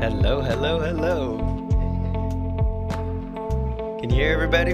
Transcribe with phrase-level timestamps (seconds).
[0.00, 1.38] Hello, hello, hello.
[4.00, 4.72] Can you hear everybody?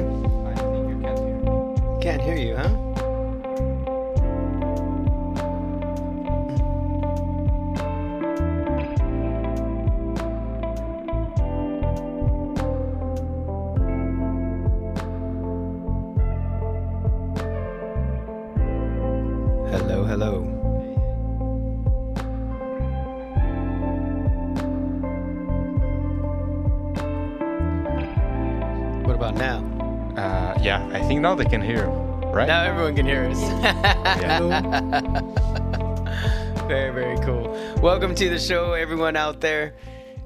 [31.36, 31.86] They can hear,
[32.32, 32.48] right?
[32.48, 33.38] Now everyone can hear us.
[33.38, 34.40] Yeah.
[36.66, 37.50] very, very cool.
[37.82, 39.74] Welcome to the show, everyone out there.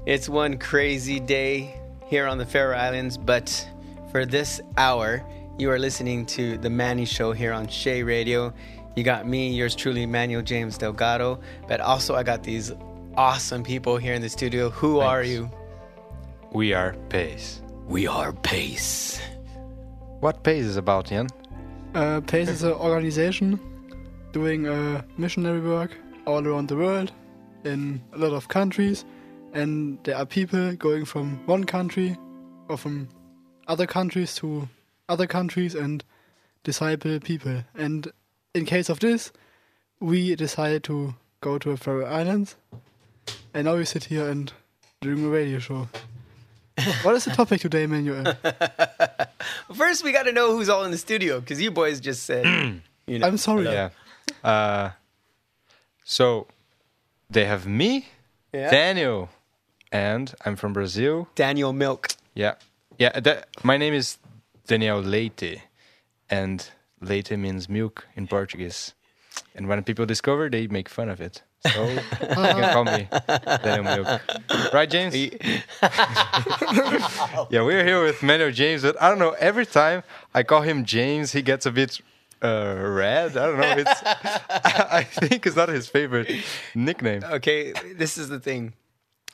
[0.05, 3.67] It's one crazy day here on the Faroe Islands, but
[4.09, 5.21] for this hour,
[5.57, 8.53] you are listening to the Manny Show here on Shea Radio.
[8.95, 12.71] You got me, yours truly, Manuel James Delgado, but also I got these
[13.17, 14.69] awesome people here in the studio.
[14.69, 15.51] Who are you?
[16.53, 17.61] We are PAIS.
[17.85, 19.19] We are PAIS.
[20.21, 21.29] What PAIS is about, Jan?
[21.95, 23.59] Uh, PAIS is an organization
[24.33, 27.11] doing uh, missionary work all around the world
[27.63, 29.03] in a lot of countries,
[29.53, 32.15] and there are people going from one country
[32.69, 33.09] or from
[33.67, 34.69] other countries to
[35.09, 36.03] other countries and
[36.63, 37.63] disciple people.
[37.73, 38.07] And
[38.53, 39.31] in case of this,
[39.99, 42.57] we decided to go to the Faroe Islands,
[43.55, 44.53] and now we sit here and
[45.01, 45.89] doing a radio show.
[47.01, 48.37] what is the topic today, Manuel?
[49.73, 52.45] First, we got to know who's all in the studio because you boys just said,
[53.07, 53.27] you know.
[53.27, 53.63] I'm sorry.
[53.65, 53.89] Yeah.
[54.43, 54.91] Uh,
[56.03, 56.47] so
[57.29, 58.07] they have me,
[58.53, 58.69] Yeah.
[58.69, 59.29] Daniel,
[59.91, 61.27] and I'm from Brazil.
[61.35, 62.09] Daniel Milk.
[62.33, 62.55] Yeah.
[62.97, 63.19] Yeah.
[63.19, 64.17] That, my name is
[64.67, 65.61] Daniel Leite,
[66.29, 66.69] and
[67.01, 68.93] Leite means milk in Portuguese.
[69.55, 71.43] And when people discover, they make fun of it.
[71.67, 73.07] So you can call me
[73.63, 74.21] Daniel Milk.
[74.73, 75.15] Right, James?
[77.49, 79.35] yeah, we're here with Manuel James, but I don't know.
[79.39, 81.99] Every time I call him James, he gets a bit
[82.41, 83.37] uh, red.
[83.37, 83.75] I don't know.
[83.77, 86.31] It's I think it's not his favorite
[86.73, 87.23] nickname.
[87.23, 88.73] Okay, this is the thing.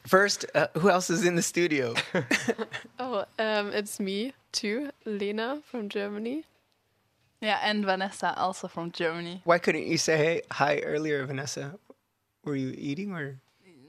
[0.06, 1.94] First, uh, who else is in the studio?
[3.00, 6.44] Oh, um, it's me too, Lena from Germany.
[7.42, 9.42] Yeah, and Vanessa, also from Germany.
[9.44, 11.78] Why couldn't you say hey, hi earlier, Vanessa?
[12.48, 13.42] Were you eating or?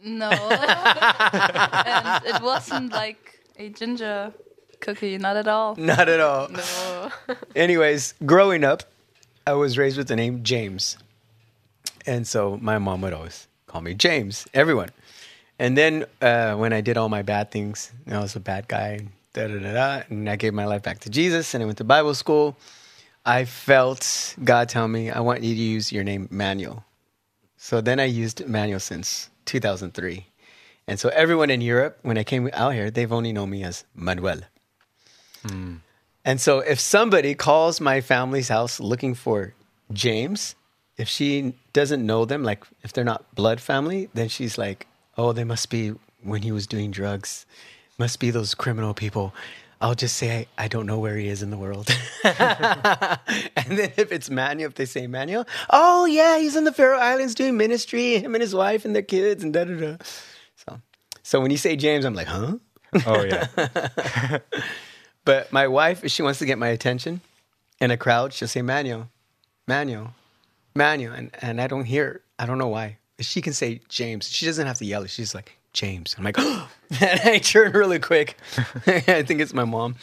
[0.02, 0.30] No.
[0.32, 4.32] and it wasn't like a ginger
[4.80, 5.76] cookie, not at all.
[5.76, 6.48] Not at all.
[6.48, 7.12] No.
[7.54, 8.82] Anyways, growing up,
[9.46, 10.98] I was raised with the name James.
[12.04, 14.90] And so my mom would always call me James, everyone.
[15.60, 19.06] And then uh, when I did all my bad things, I was a bad guy,
[19.34, 21.78] da da da da, and I gave my life back to Jesus and I went
[21.78, 22.56] to Bible school.
[23.24, 26.84] I felt God tell me, I want you to use your name Manuel.
[27.58, 30.26] So then I used Manuel since 2003.
[30.86, 33.84] And so everyone in Europe, when I came out here, they've only known me as
[33.94, 34.40] Manuel.
[35.42, 35.76] Hmm.
[36.24, 39.54] And so if somebody calls my family's house looking for
[39.92, 40.54] James,
[40.96, 44.86] if she doesn't know them, like if they're not blood family, then she's like,
[45.16, 47.44] oh, they must be when he was doing drugs,
[47.98, 49.34] must be those criminal people.
[49.80, 51.88] I'll just say I, I don't know where he is in the world.
[52.24, 56.98] and then if it's Manuel, if they say Manuel, oh yeah, he's in the Faroe
[56.98, 59.96] Islands doing ministry, him and his wife and their kids and da da da.
[60.56, 60.80] So,
[61.22, 62.56] so when you say James, I'm like, huh?
[63.06, 64.38] Oh yeah.
[65.28, 67.20] But my wife, if she wants to get my attention
[67.82, 69.10] in a crowd, she'll say Manuel,
[69.66, 70.14] Manuel,
[70.74, 72.22] Manuel, and and I don't hear.
[72.38, 72.96] I don't know why.
[73.20, 74.26] She can say James.
[74.26, 75.10] She doesn't have to yell it.
[75.10, 76.14] She's like James.
[76.18, 76.38] I'm like,
[77.00, 78.36] and I turn really quick.
[78.86, 79.96] I think it's my mom.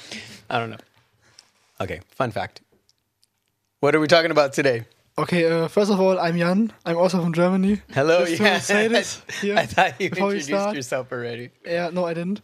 [0.49, 0.77] I don't know.
[1.81, 2.61] Okay, fun fact.
[3.79, 4.85] What are we talking about today?
[5.17, 6.73] Okay, uh, first of all, I'm Jan.
[6.85, 7.81] I'm also from Germany.
[7.93, 8.59] Hello, Just to yeah.
[8.59, 10.75] say this here I thought you before we introduced start.
[10.75, 11.51] yourself already.
[11.65, 12.41] Yeah, no, I didn't.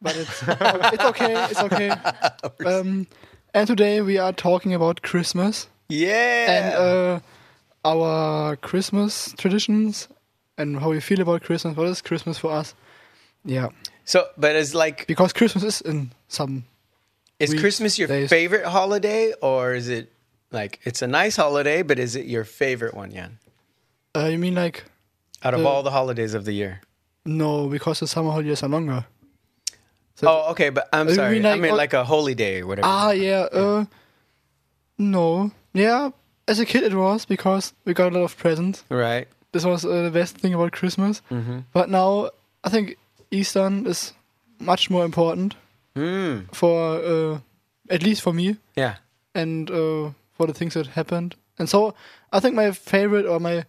[0.00, 1.44] But it's it's okay.
[1.50, 1.90] It's okay.
[2.66, 3.06] Um,
[3.54, 6.50] and today we are talking about Christmas Yeah.
[6.52, 7.20] and uh,
[7.84, 10.08] our Christmas traditions
[10.58, 11.76] and how we feel about Christmas.
[11.76, 12.74] What is Christmas for us?
[13.44, 13.68] Yeah,
[14.04, 16.64] so, but it's like, because Christmas is in some.
[17.38, 18.30] is weeks, Christmas your days.
[18.30, 20.12] favorite holiday, or is it
[20.50, 23.38] like it's a nice holiday, but is it your favorite one, Jan?
[24.16, 24.84] Uh, you mean like
[25.42, 26.80] Out of Uh, all the holidays of the year.
[27.26, 27.68] no?
[27.68, 29.04] Because the summer holidays are longer.
[30.14, 31.34] So- Oh, okay, but I'm Uh, sorry.
[31.36, 32.86] mean I like mean all- like a holy day or whatever.
[32.88, 33.48] Ah, yeah.
[33.52, 33.84] Uh,
[34.96, 35.50] no.
[35.74, 36.10] Yeah,
[36.46, 38.84] as a kid it was because we got a lot of presents.
[38.88, 39.26] Right.
[39.54, 41.22] This was uh, the best thing about Christmas.
[41.30, 41.58] Mm-hmm.
[41.72, 42.30] But now
[42.64, 42.96] I think
[43.30, 44.12] Easter is
[44.60, 45.54] much more important
[45.96, 46.48] Mm.
[46.52, 47.38] for uh,
[47.88, 48.96] at least for me Yeah.
[49.34, 51.36] and uh, for the things that happened.
[51.58, 51.94] And so
[52.32, 53.64] I think my favorite or my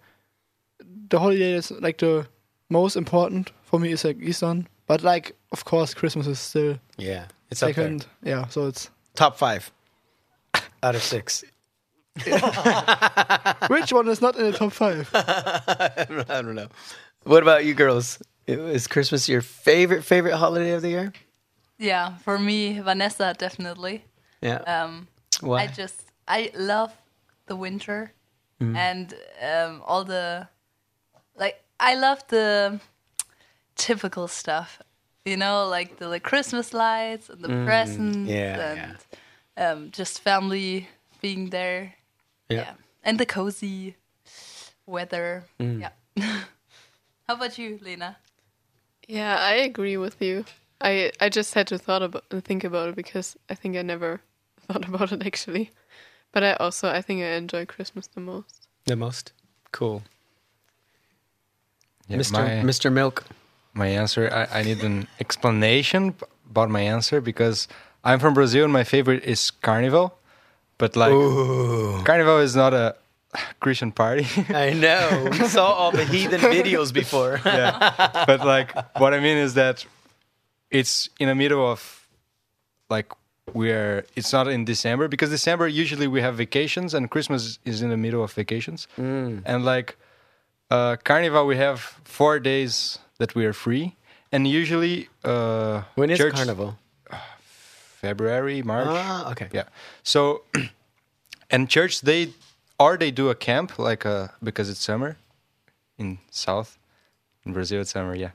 [1.09, 2.25] the holiday is like the
[2.69, 4.65] most important for me is like Easter.
[4.87, 7.25] But like of course Christmas is still Yeah.
[7.51, 8.07] It's second.
[8.23, 9.71] Yeah, so it's Top five
[10.81, 11.43] out of six.
[13.67, 15.09] which one is not in the top five?
[15.13, 16.69] I don't, I don't know.
[17.23, 18.19] What about you girls?
[18.47, 21.13] Is Christmas your favorite favorite holiday of the year?
[21.77, 24.05] Yeah, for me, Vanessa definitely.
[24.41, 24.59] Yeah.
[24.59, 25.07] Um,
[25.41, 25.63] Why?
[25.63, 26.93] I just I love
[27.47, 28.13] the winter
[28.59, 30.47] and um, all the
[31.35, 31.61] like.
[31.79, 32.79] I love the
[33.75, 34.81] typical stuff,
[35.25, 38.97] you know, like the like Christmas lights and the presents yeah, and
[39.57, 40.87] Um, just family
[41.21, 41.95] being there.
[42.49, 42.73] Yeah.
[43.03, 43.95] and the cozy
[44.85, 45.43] weather.
[45.59, 45.81] Mm.
[45.81, 45.91] Yeah.
[47.27, 48.17] How about you, Lena?
[49.07, 50.45] Yeah, I agree with you.
[50.81, 54.21] I I just had to thought about think about it because I think I never
[54.67, 55.71] thought about it actually.
[56.31, 58.67] But I also I think I enjoy Christmas the most.
[58.85, 59.33] the most
[59.71, 60.03] cool.
[62.07, 62.31] Yeah, Mr.
[62.31, 62.91] My, Mr.
[62.91, 63.23] Milk.
[63.73, 66.13] my answer, I, I need an explanation
[66.49, 67.67] about my answer because
[68.03, 70.13] I'm from Brazil and my favorite is Carnival.
[70.77, 72.01] But like, Ooh.
[72.03, 72.95] Carnival is not a
[73.59, 74.27] Christian party.
[74.49, 75.29] I know.
[75.31, 77.39] We saw all the heathen videos before.
[77.45, 78.25] yeah.
[78.27, 79.85] But like, what I mean is that
[80.71, 82.07] it's in the middle of
[82.89, 83.11] like
[83.53, 87.89] we're it's not in December because December usually we have vacations and Christmas is in
[87.89, 88.87] the middle of vacations.
[88.97, 89.43] Mm.
[89.45, 89.97] And like
[90.71, 93.95] uh Carnival we have 4 days that we are free
[94.31, 96.77] and usually uh When is church- Carnival?
[98.05, 98.87] February, March.
[98.89, 99.47] Ah, okay.
[99.51, 99.67] Yeah.
[100.03, 100.43] So,
[101.53, 102.21] and church they
[102.83, 105.11] or they do a camp like uh because it's summer
[105.97, 106.77] in south
[107.45, 108.15] in Brazil it's summer.
[108.15, 108.31] Yeah,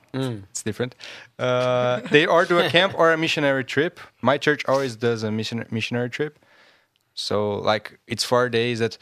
[0.50, 0.94] it's different.
[1.38, 4.00] Uh, they or do a camp or a missionary trip.
[4.22, 6.38] My church always does a mission missionary trip.
[7.14, 7.36] So
[7.72, 8.98] like it's four days that,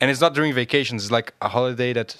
[0.00, 1.04] and it's not during vacations.
[1.04, 2.10] It's like a holiday that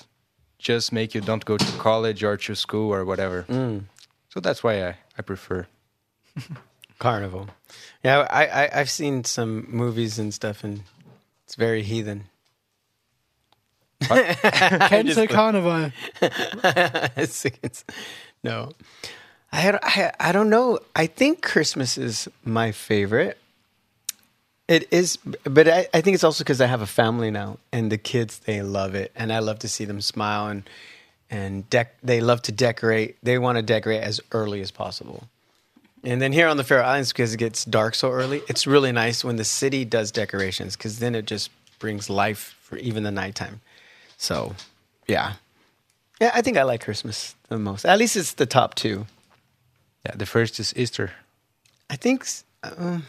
[0.59, 3.45] just make you don't go to college or to school or whatever.
[4.33, 5.67] So that's why I I prefer.
[6.99, 7.49] Carnival.
[8.03, 10.83] Yeah, I, I I've seen some movies and stuff, and
[11.45, 12.25] it's very heathen.
[14.01, 15.93] Cancel Carnival.
[16.23, 17.85] it's, it's,
[18.45, 18.73] no,
[19.53, 20.79] I, I I don't know.
[20.95, 23.39] I think Christmas is my favorite.
[24.69, 27.91] It is, but I, I think it's also because I have a family now, and
[27.91, 30.69] the kids they love it, and I love to see them smile and
[31.31, 33.17] and dec- they love to decorate.
[33.23, 35.29] They want to decorate as early as possible.
[36.05, 38.93] And then here on the Faroe Islands, because it gets dark so early, it's really
[38.93, 43.11] nice when the city does decorations because then it just brings life for even the
[43.11, 43.61] nighttime.
[44.17, 44.55] So,
[45.07, 45.35] yeah.
[46.21, 47.85] Yeah, I think I like Christmas the most.
[47.85, 49.07] At least it's the top two.
[50.07, 51.11] Yeah, the first is Easter.
[51.91, 52.27] I think
[52.63, 53.05] um,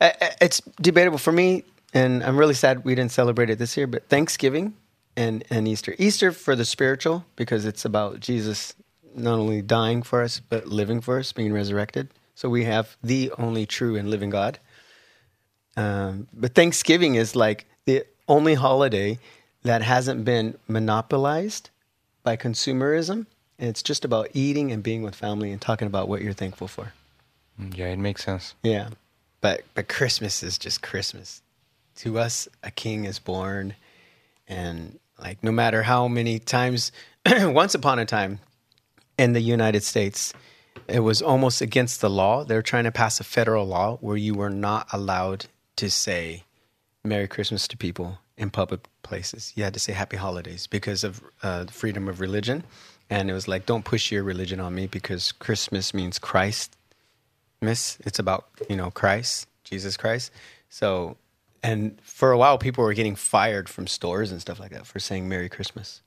[0.00, 3.86] I- it's debatable for me, and I'm really sad we didn't celebrate it this year.
[3.86, 4.74] But Thanksgiving
[5.16, 8.74] and and Easter, Easter for the spiritual because it's about Jesus
[9.14, 12.08] not only dying for us but living for us, being resurrected.
[12.34, 14.58] So we have the only true and living God.
[15.76, 19.18] Um, but Thanksgiving is like the only holiday
[19.62, 21.70] that hasn't been monopolized
[22.22, 23.26] by consumerism.
[23.58, 26.68] And it's just about eating and being with family and talking about what you're thankful
[26.68, 26.92] for.
[27.60, 28.54] Mm, Yeah, it makes sense.
[28.62, 28.90] Yeah.
[29.40, 31.42] But but Christmas is just Christmas.
[31.96, 33.74] To us a king is born
[34.48, 36.90] and like no matter how many times
[37.26, 38.40] once upon a time
[39.18, 40.32] in the United States
[40.88, 42.44] it was almost against the law.
[42.44, 46.44] They're trying to pass a federal law where you were not allowed to say
[47.04, 49.52] Merry Christmas to people in public places.
[49.56, 52.64] You had to say Happy Holidays because of uh, freedom of religion.
[53.10, 56.76] And it was like, don't push your religion on me because Christmas means Christ
[57.60, 57.98] miss.
[58.00, 60.30] It's about you know Christ, Jesus Christ.
[60.68, 61.16] So,
[61.62, 64.98] and for a while, people were getting fired from stores and stuff like that for
[64.98, 66.02] saying Merry Christmas.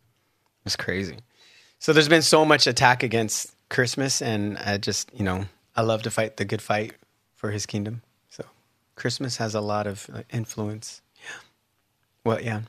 [0.66, 1.18] It's crazy.
[1.80, 6.02] So there's been so much attack against Christmas, and I just you know I love
[6.04, 6.94] to fight the good fight
[7.36, 8.02] for His kingdom.
[8.30, 8.46] So
[8.96, 11.02] Christmas has a lot of uh, influence.
[11.18, 11.40] Yeah.
[12.24, 12.62] Well, yeah.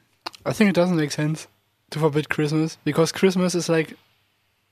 [0.47, 1.47] I think it doesn't make sense
[1.91, 3.95] to forbid Christmas because Christmas is like,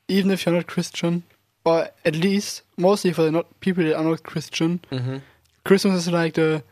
[0.07, 1.23] even if you're not Christian,
[1.65, 5.17] or at least mostly for the not people that are not Christian, Mm-hmm.
[5.65, 6.63] Christmas is like the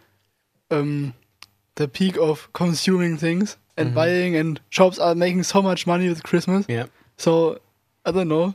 [0.72, 1.14] um
[1.76, 3.94] the peak of consuming things and Mhm.
[3.96, 6.66] buying, and shops are making so much money with Christmas.
[6.70, 6.86] Yeah.
[7.18, 7.60] So
[8.06, 8.54] I don't know.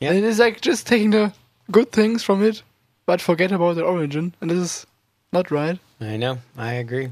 [0.00, 0.12] Yeah.
[0.12, 1.32] And it's like just taking the
[1.70, 2.62] good things from it,
[3.06, 4.86] but forget about the origin, and this is
[5.32, 5.78] not right.
[6.00, 6.38] I know.
[6.56, 7.10] I agree.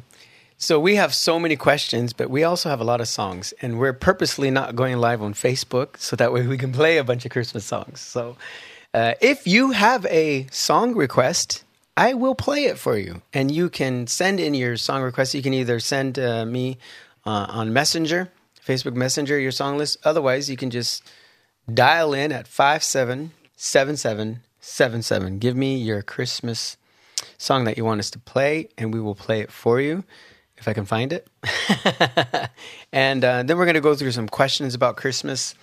[0.60, 3.78] So we have so many questions, but we also have a lot of songs, and
[3.78, 7.24] we're purposely not going live on Facebook so that way we can play a bunch
[7.24, 8.00] of Christmas songs.
[8.00, 8.36] So
[8.92, 11.62] uh, if you have a song request,
[11.96, 15.34] I will play it for you, and you can send in your song request.
[15.34, 16.78] You can either send uh, me
[17.24, 18.30] uh, on Messenger,
[18.68, 19.96] Facebook Messenger, your song list.
[20.04, 21.02] Otherwise, you can just
[21.72, 25.38] dial in at five seven seven seven seven seven.
[25.38, 26.76] Give me your Christmas
[27.38, 30.04] song that you want us to play, and we will play it for you
[30.58, 31.26] if I can find it.
[32.92, 35.54] and uh, then we're going to go through some questions about Christmas,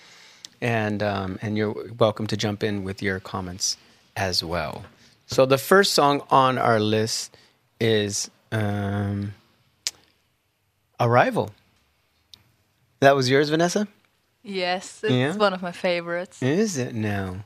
[0.60, 3.76] and um, and you're welcome to jump in with your comments
[4.16, 4.84] as well.
[5.28, 7.36] So the first song on our list
[7.78, 9.34] is um,
[10.98, 11.52] "Arrival."
[13.06, 13.86] That was yours, Vanessa.
[14.42, 15.36] Yes, it's Yeah?
[15.36, 16.42] one of my favorites.
[16.42, 17.44] Is it now?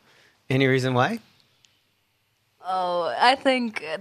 [0.49, 1.19] Any reason why?
[2.67, 3.99] Oh, I think uh,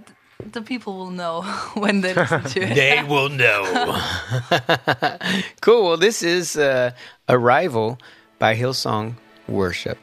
[0.54, 1.42] the people will know
[1.74, 2.76] when they listen to it.
[2.76, 3.66] They will know.
[5.60, 5.84] cool.
[5.84, 6.92] Well, this is uh,
[7.28, 8.00] Arrival
[8.40, 9.16] by Hillsong
[9.50, 9.98] Worship.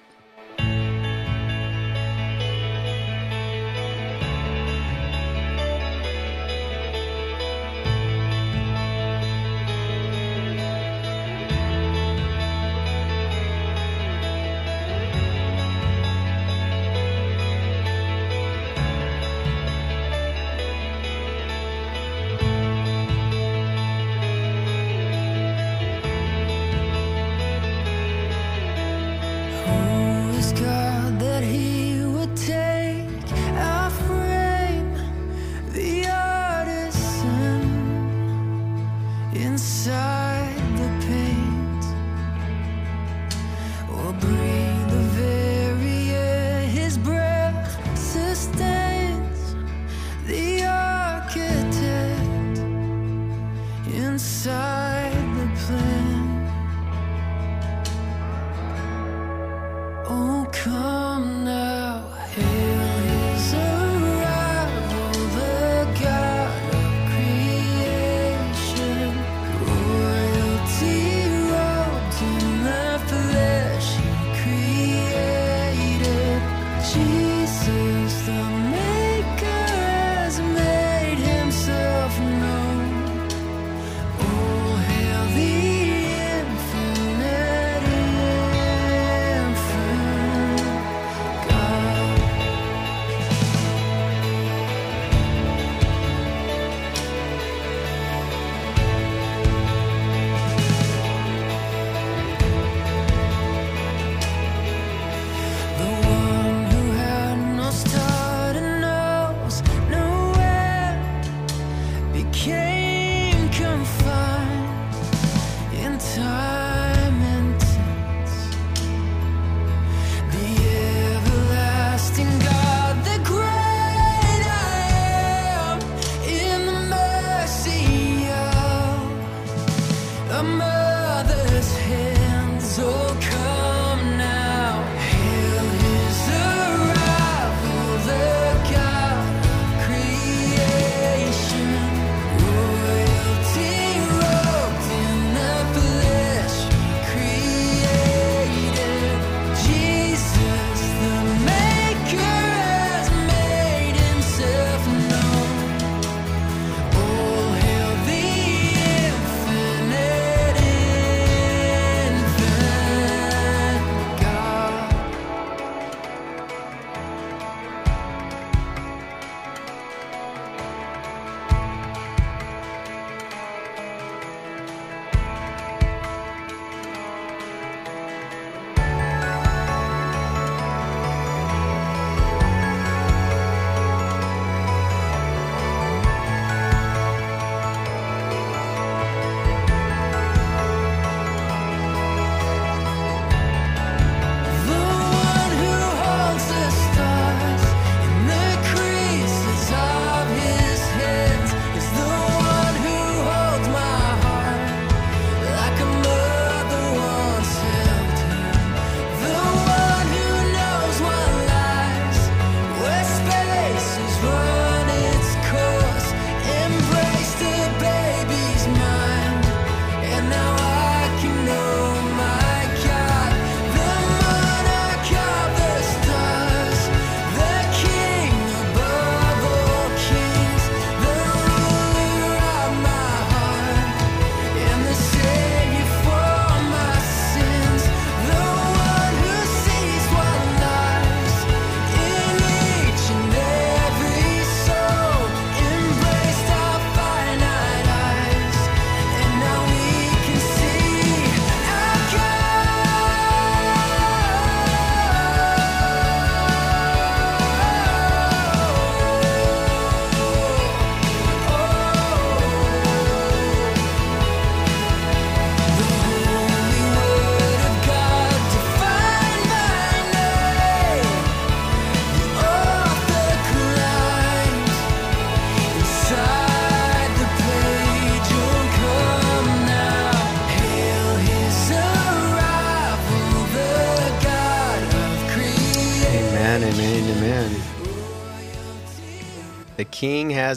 [130.36, 130.85] A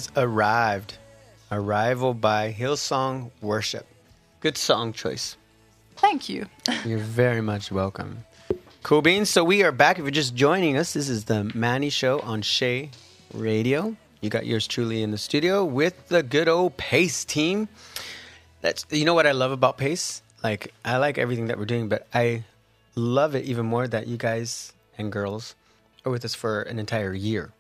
[0.10, 0.98] King arrived.
[1.52, 3.88] Arrival by Hillsong Worship.
[4.40, 5.36] Good song choice.
[5.98, 6.46] Thank you.
[6.86, 8.24] You're very much welcome.
[8.84, 9.30] Cool beans.
[9.30, 9.98] So we are back.
[9.98, 12.92] If you're just joining us, this is the Manny Show on Shea
[13.34, 13.96] Radio.
[14.22, 17.68] You got yours truly in the studio with the good old PAIS team.
[18.62, 20.22] That's you know what I love about PAIS.
[20.44, 22.46] Like I like everything that we're doing, but I
[22.96, 25.56] love it even more that you guys and girls
[26.06, 27.52] are with us for an entire year.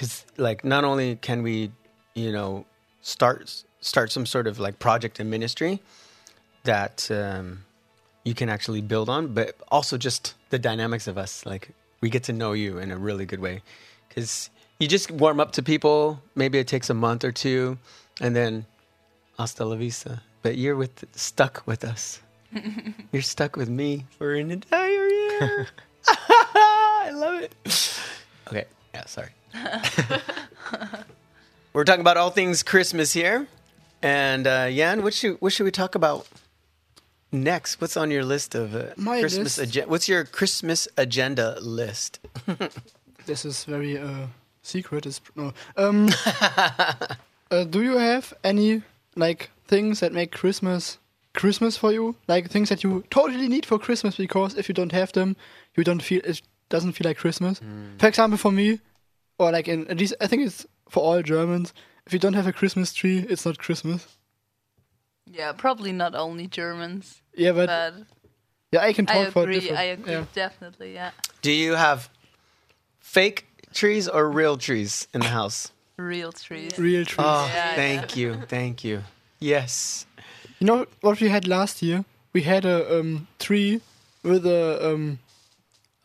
[0.00, 1.72] Because like not only can we,
[2.14, 2.64] you know,
[3.02, 5.82] start start some sort of like project in ministry
[6.64, 7.64] that um,
[8.24, 11.44] you can actually build on, but also just the dynamics of us.
[11.44, 13.60] Like we get to know you in a really good way
[14.08, 16.22] because you just warm up to people.
[16.34, 17.76] Maybe it takes a month or two,
[18.22, 18.64] and then
[19.36, 20.22] hasta la vista.
[20.40, 22.22] But you're with stuck with us.
[23.12, 25.68] you're stuck with me for an entire year.
[26.08, 27.54] I love it.
[28.48, 28.64] Okay,
[28.94, 29.32] yeah, sorry.
[31.72, 33.46] We're talking about all things Christmas here,
[34.02, 36.26] and uh, Jan, what should what should we talk about
[37.32, 37.80] next?
[37.80, 39.88] What's on your list of uh, My Christmas agenda?
[39.88, 42.20] What's your Christmas agenda list?
[43.26, 44.26] This is very uh,
[44.62, 45.06] secret.
[45.06, 45.52] Is no.
[45.76, 46.08] Um,
[47.50, 48.82] uh, do you have any
[49.14, 50.98] like things that make Christmas
[51.34, 52.16] Christmas for you?
[52.26, 55.36] Like things that you totally need for Christmas because if you don't have them,
[55.76, 57.60] you don't feel it doesn't feel like Christmas.
[57.98, 58.80] For example, for me,
[59.40, 61.72] or like in at least I think it's for all Germans.
[62.06, 64.06] If you don't have a Christmas tree, it's not Christmas.
[65.26, 67.94] Yeah, probably not only Germans, Yeah, but, but
[68.72, 69.60] yeah, I can talk I for agree.
[69.60, 69.78] different.
[69.78, 70.12] I agree.
[70.12, 70.24] Yeah.
[70.34, 71.10] Definitely, yeah.
[71.42, 72.08] Do you have
[72.98, 75.72] fake trees or real trees in the house?
[75.96, 76.78] Real trees.
[76.78, 77.26] Real trees.
[77.26, 79.02] Oh, Yeah, thank you, thank you.
[79.38, 80.06] Yes.
[80.58, 82.04] You know what we had last year?
[82.32, 83.80] We had a um, tree
[84.22, 85.18] with a um,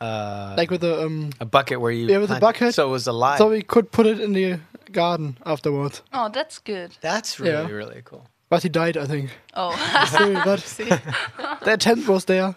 [0.01, 2.73] Uh, like with a um, a bucket where you Yeah, with a plant- bucket.
[2.75, 3.37] so it was alive.
[3.37, 4.59] so we could put it in the
[4.91, 6.01] garden afterwards.
[6.11, 6.91] Oh, that's good.
[7.01, 7.69] That's really Yeah.
[7.77, 8.27] really cool.
[8.49, 9.29] But he died, I think.
[9.53, 9.71] Oh,
[10.11, 10.59] Sorry, but
[11.65, 12.55] the tent was there,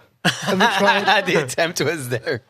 [0.49, 1.27] and we tried.
[1.27, 2.43] the attempt was there.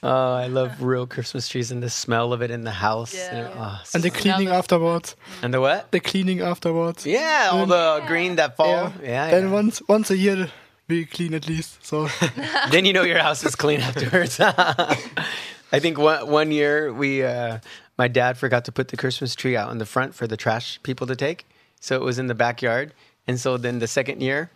[0.00, 3.12] Oh, I love real Christmas trees and the smell of it in the house.
[3.14, 3.34] Yeah.
[3.34, 5.16] And, oh, And the cleaning afterwards.
[5.42, 5.90] and the what?
[5.90, 7.04] The cleaning afterwards.
[7.04, 8.68] Yeah, all the green that fall.
[8.68, 8.92] Yeah.
[9.02, 9.30] Yeah.
[9.30, 9.52] Then yeah.
[9.52, 10.48] once once a year
[10.88, 11.84] we clean at least.
[11.84, 12.08] So
[12.70, 14.40] then you know your house is clean afterwards.
[14.40, 17.58] I think one one year we, uh,
[17.98, 20.80] my dad forgot to put the Christmas tree out in the front for the trash
[20.82, 21.46] people to take,
[21.80, 22.92] so it was in the backyard.
[23.26, 24.50] And so then the second year,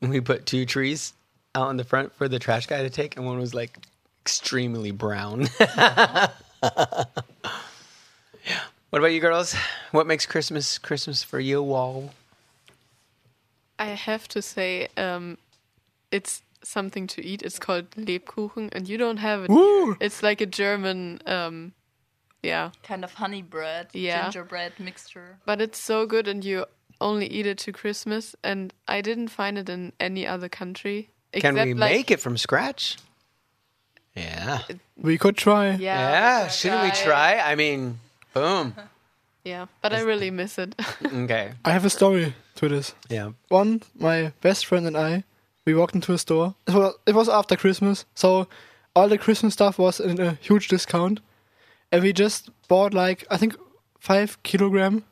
[0.00, 1.12] we put two trees
[1.54, 3.76] out in the front for the trash guy to take, and one was like
[4.22, 5.48] extremely brown.
[5.58, 6.28] yeah.
[8.90, 9.56] What about you girls?
[9.92, 12.12] What makes Christmas Christmas for you all?
[13.78, 15.38] I have to say, um,
[16.12, 17.42] it's something to eat.
[17.42, 19.50] It's called Lebkuchen, and you don't have it.
[19.50, 19.96] Woo!
[20.00, 21.72] It's like a German, um,
[22.42, 24.22] yeah, kind of honey bread, Yeah.
[24.30, 25.38] gingerbread mixture.
[25.46, 26.66] but it's so good, and you
[27.00, 28.36] only eat it to Christmas.
[28.44, 31.10] And I didn't find it in any other country.
[31.32, 32.96] Can except we like, make it from scratch?
[34.14, 34.60] Yeah.
[34.96, 35.70] we could try.
[35.70, 37.38] Yeah, Yeah, shouldn't we try?
[37.38, 37.98] I mean,
[38.34, 38.74] boom.
[39.44, 40.76] Yeah, but I really miss it.
[41.04, 41.50] Okay.
[41.64, 42.94] I have a story to this.
[43.10, 43.32] Yeah.
[43.48, 45.24] One, my best friend and I,
[45.66, 46.54] we walked into a store.
[46.66, 48.46] It was, it was after Christmas, so
[48.94, 51.20] all the Christmas stuff was in a huge discount,
[51.90, 53.54] and we just bought like I think
[53.98, 55.04] five kilogram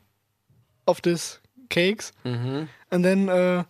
[0.87, 2.63] of this cakes, Mm-hmm.
[2.91, 3.63] and then uh,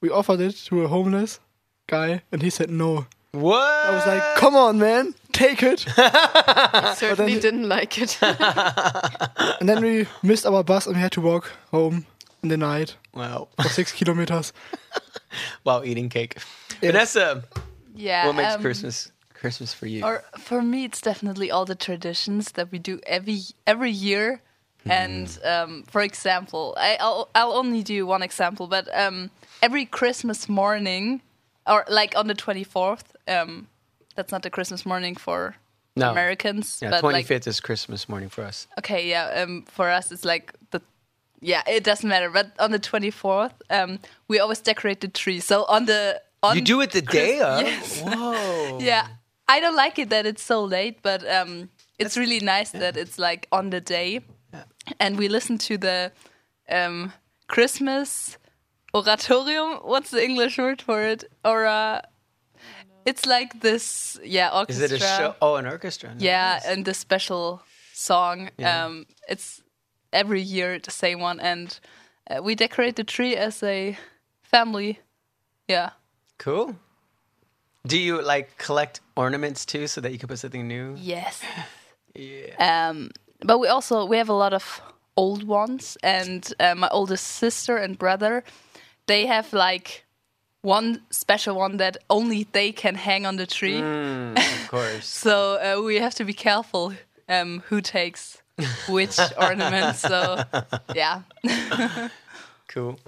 [0.00, 1.40] we offered it to a homeless
[1.88, 3.06] guy, and he said no.
[3.32, 3.86] What?
[3.86, 8.16] I was like, "Come on, man, take it!" I certainly then- didn't like it.
[8.22, 12.06] and then we missed our bus, and we had to walk home
[12.44, 13.48] in the night wow.
[13.60, 14.52] for six kilometers.
[15.64, 16.36] While eating cake.
[16.80, 17.42] Vanessa,
[17.94, 18.26] Yeah.
[18.26, 20.04] what makes um, Christmas Christmas for you?
[20.04, 24.40] Or for me, it's definitely all the traditions that we do every every year.
[24.86, 29.30] And um, for example, I, I'll I'll only do one example, but um,
[29.62, 31.22] every Christmas morning,
[31.66, 33.66] or like on the twenty fourth, um,
[34.14, 35.56] that's not the Christmas morning for
[35.96, 36.10] No.
[36.10, 38.68] Americans, yeah, but twenty like is Christmas morning for us.
[38.78, 39.42] Okay, yeah.
[39.42, 40.80] Um, for us, it's like the
[41.44, 41.62] yeah.
[41.66, 42.30] It doesn't matter.
[42.30, 45.40] But on the twenty fourth, um, we always decorate the tree.
[45.40, 47.62] So on the on You do it the day of?
[47.62, 48.00] Yes.
[48.04, 48.78] Whoa.
[48.80, 49.06] yeah.
[49.48, 53.18] I don't like it that it's so late, but um, it's really nice that it's
[53.18, 54.20] like on the day,
[54.52, 54.64] yeah.
[54.98, 56.12] and we listen to the
[56.70, 57.12] um,
[57.46, 58.38] Christmas
[58.94, 59.80] oratorium.
[59.82, 61.24] What's the English word for it?
[61.44, 62.00] Or uh,
[63.04, 64.84] it's like this, yeah, orchestra.
[64.84, 65.14] Is orchestra.
[65.14, 65.36] it a show?
[65.42, 66.14] Oh, an orchestra.
[66.18, 68.50] Yeah, and the special song.
[68.56, 68.86] Yeah.
[68.86, 69.62] Um, it's
[70.14, 71.78] every year the same one, and
[72.30, 73.98] uh, we decorate the tree as a
[74.42, 75.00] family.
[75.68, 75.90] Yeah.
[76.38, 76.76] Cool.
[77.86, 80.94] Do you like collect ornaments too, so that you can put something new?
[80.96, 81.42] Yes.
[82.16, 82.90] Yeah.
[82.90, 84.80] Um, but we also we have a lot of
[85.16, 88.44] old ones, and uh, my oldest sister and brother,
[89.06, 90.04] they have like
[90.62, 93.82] one special one that only they can hang on the tree.
[93.82, 95.08] of course.
[95.08, 96.94] So uh, we have to be careful
[97.28, 98.43] um, who takes
[98.88, 99.96] which ornament.
[99.96, 100.42] So
[100.94, 101.22] yeah,
[102.68, 102.98] Cool.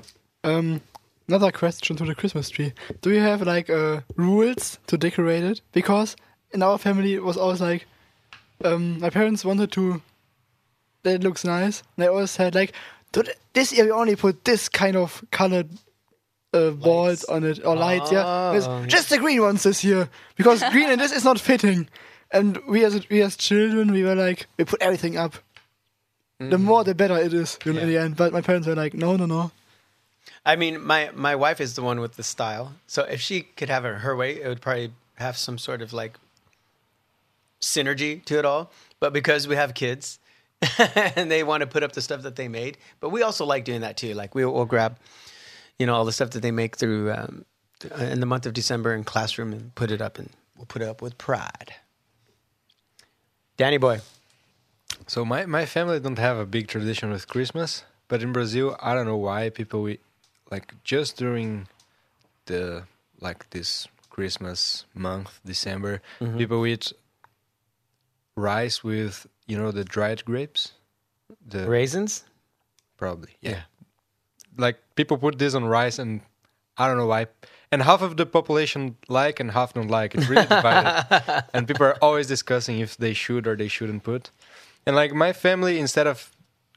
[0.44, 0.80] Um,
[1.28, 2.72] another question to the Christmas tree.
[3.00, 5.61] Do you have like uh, rules to decorate it?
[5.72, 6.16] Because
[6.52, 7.87] in our family it was always like,
[8.64, 10.02] um, my parents wanted to
[11.02, 11.82] that it looks nice.
[11.96, 12.72] They always said like,
[13.12, 13.22] "Do
[13.54, 15.68] this year we only put this kind of colored
[16.52, 18.11] uh, balls on it or lights.
[18.12, 18.85] Yeah, There's Oh.
[18.87, 21.88] just the green ones this year because green and this is not fitting.
[22.30, 25.36] And we as we as children we were like, we put everything up.
[26.38, 28.16] The more the better it is in the end.
[28.16, 29.52] But my parents were like, no, no, no.
[30.44, 32.74] I mean, my my wife is the one with the style.
[32.86, 35.92] So if she could have it her way, it would probably have some sort of
[35.92, 36.18] like
[37.60, 38.70] synergy to it all.
[39.00, 40.18] But because we have kids
[41.16, 43.64] and they want to put up the stuff that they made, but we also like
[43.64, 44.14] doing that too.
[44.14, 44.98] Like we will grab,
[45.78, 47.44] you know, all the stuff that they make through um,
[47.98, 50.88] in the month of December in classroom and put it up, and we'll put it
[50.88, 51.74] up with pride.
[53.57, 54.01] Danny boy,
[55.07, 58.95] So my, my family don't have a big tradition with Christmas, but in Brazil, I
[58.95, 59.99] don't know why people we
[60.51, 61.66] like just during
[62.45, 62.85] the
[63.21, 66.37] like this Christmas month, December, mm-hmm.
[66.37, 66.92] people eat
[68.37, 70.73] rice with you know the dried grapes.
[71.49, 72.25] The raisins.
[72.97, 73.51] probably yeah.
[73.51, 73.62] Yeah.
[74.59, 76.21] Like people put this on rice, and
[76.77, 77.27] I don't know why.
[77.72, 80.14] And half of the population like, and half don't like.
[80.14, 84.31] It's really divided, and people are always discussing if they should or they shouldn't put.
[84.87, 86.31] And like my family, instead of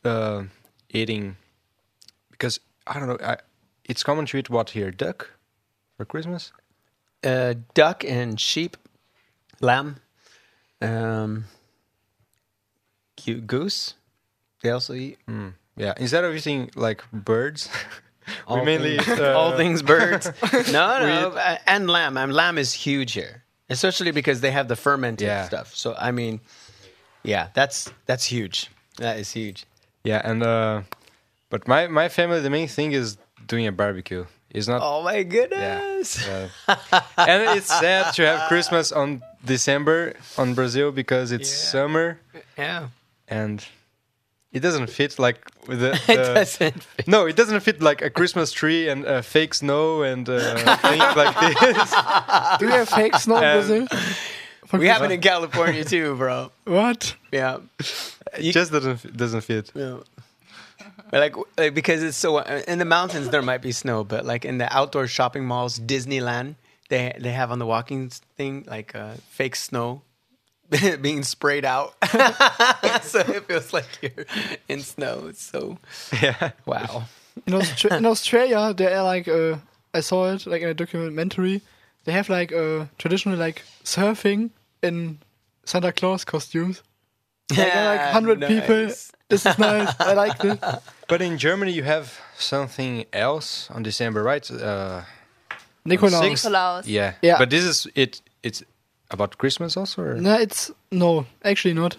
[0.04, 0.44] uh,
[0.90, 1.38] eating,
[2.32, 3.38] because I don't know, I,
[3.86, 5.30] it's common to eat what here duck
[5.96, 6.52] for Christmas.
[7.24, 8.76] uh, duck and sheep,
[9.62, 9.98] lamb,
[10.82, 11.46] um,
[13.46, 13.94] goose.
[14.64, 15.20] They also eat
[15.78, 17.70] Yeah, instead of eating like birds,
[18.48, 20.28] all mainly things, eat, uh, all things birds.
[20.72, 22.18] no, we no, uh, and lamb.
[22.18, 25.46] And lamb is huge here, especially because they have the fermented Yeah.
[25.46, 25.76] stuff.
[25.76, 26.40] So I mean,
[27.24, 28.70] yeah, that's that's huge.
[28.98, 29.66] That is huge.
[30.04, 30.82] Yeah, and uh,
[31.50, 34.26] but my my family, the main thing is doing a barbecue.
[34.50, 35.24] It's not Oh my Yeah.
[35.24, 36.26] goodness!
[36.26, 36.50] yeah.
[37.18, 41.70] and it's sad to have Christmas on December on Brazil because it's Yeah.
[41.72, 42.20] summer
[42.58, 42.88] Yeah,
[43.28, 43.64] and
[44.52, 46.84] it doesn't fit like with the, it doesn't.
[46.84, 47.08] Fit.
[47.08, 50.40] no, it doesn't fit like a Christmas tree and uh, fake snow and uh,
[50.78, 51.92] things like this.
[52.60, 53.88] Do you have fake snow in Um, Brazil?
[54.74, 56.52] We have it in California too, bro.
[56.66, 57.16] What?
[57.32, 57.58] Yeah.
[58.38, 59.72] It just doesn't doesn't fit.
[59.74, 59.98] Yeah.
[61.12, 64.46] Like, like because it's so uh, in the mountains there might be snow, but like
[64.46, 66.56] in the outdoor shopping malls, Disneyland,
[66.90, 70.02] they they have on the walking thing like uh, fake snow
[71.02, 71.96] being sprayed out,
[73.04, 74.26] so it feels like you're
[74.68, 75.26] in snow.
[75.28, 75.78] It's so
[76.22, 76.52] Yeah.
[76.66, 77.04] wow.
[77.48, 79.58] In, Austra- in Australia, there are like uh,
[79.94, 81.62] I saw it like in a documentary.
[82.06, 84.50] They have like uh, traditional like surfing
[84.84, 85.20] in
[85.66, 86.84] Santa Claus costumes.
[87.50, 88.90] Like, there like hundred people.
[89.30, 89.94] This is nice.
[90.00, 90.58] I like this.
[91.08, 94.50] But in Germany, you have something else on December, right?
[94.52, 95.02] Uh,
[95.86, 96.20] Nikolaus.
[96.22, 96.46] Six?
[96.46, 96.84] Nikolaus.
[96.86, 97.14] yeah.
[97.22, 97.38] Yeah.
[97.38, 98.22] But this is it.
[98.44, 98.64] It's
[99.12, 100.02] about Christmas also.
[100.04, 100.16] Or?
[100.16, 101.98] No, it's no, actually not.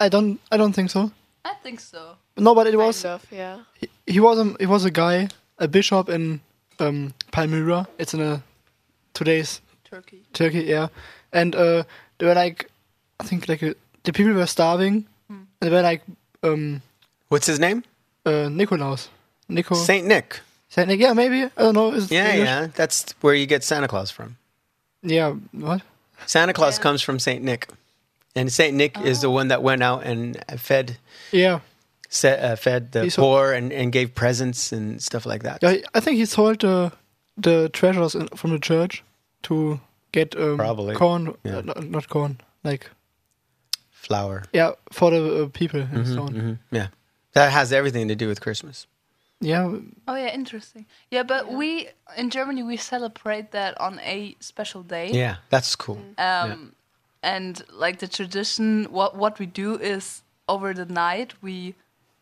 [0.00, 0.40] I don't.
[0.50, 1.10] I don't think so.
[1.44, 2.16] I think so.
[2.36, 3.02] No, but it was.
[3.02, 3.58] Kind of, yeah.
[3.80, 6.40] He, he was a he was a guy, a bishop in
[6.78, 7.86] um, Palmyra.
[7.98, 8.42] It's in a
[9.14, 10.22] today's Turkey.
[10.32, 10.88] Turkey, yeah.
[11.32, 11.84] And uh,
[12.18, 12.70] they were like,
[13.20, 16.02] I think like uh, the people were starving, and they were like,
[16.42, 16.82] um,
[17.28, 17.84] What's his name?
[18.26, 19.08] uh, Nikolaus,
[19.48, 20.40] Nico, Saint Nick.
[20.68, 21.00] Saint Nick.
[21.00, 21.92] Yeah, maybe I don't know.
[21.92, 22.48] Is Yeah, English?
[22.48, 22.66] yeah.
[22.74, 24.36] That's where you get Santa Claus from.
[25.02, 25.32] yeah.
[25.52, 25.82] What?
[26.26, 26.82] Santa Claus Yeah.
[26.82, 27.68] comes from Saint Nick,
[28.36, 30.96] and Saint Nick is the one that went out and fed
[31.32, 31.60] Yeah,
[32.08, 35.58] set, uh, fed the He's a- poor and, and gave presents and stuff like that.
[35.62, 35.76] yeah.
[35.94, 36.92] I think he sold the
[37.36, 39.02] the treasures in, from the church
[39.44, 39.80] to
[40.12, 40.94] get um, Probably.
[40.94, 41.34] corn.
[41.44, 41.58] Yeah.
[41.58, 42.40] Uh, not, not corn.
[42.64, 42.90] Like
[43.90, 44.44] Flour.
[44.52, 46.34] yeah, for the uh, people and so on.
[46.34, 46.88] Mhm, Yeah.
[47.34, 48.86] That has everything to do with Christmas.
[49.42, 49.78] Yeah,
[50.08, 50.86] Oh yeah, interesting.
[51.10, 55.10] Yeah, but we in Germany we celebrate that on a special day.
[55.12, 55.98] Yeah, that's cool.
[56.18, 56.72] Um,
[57.22, 61.74] and like the tradition, what what we do is over the night we,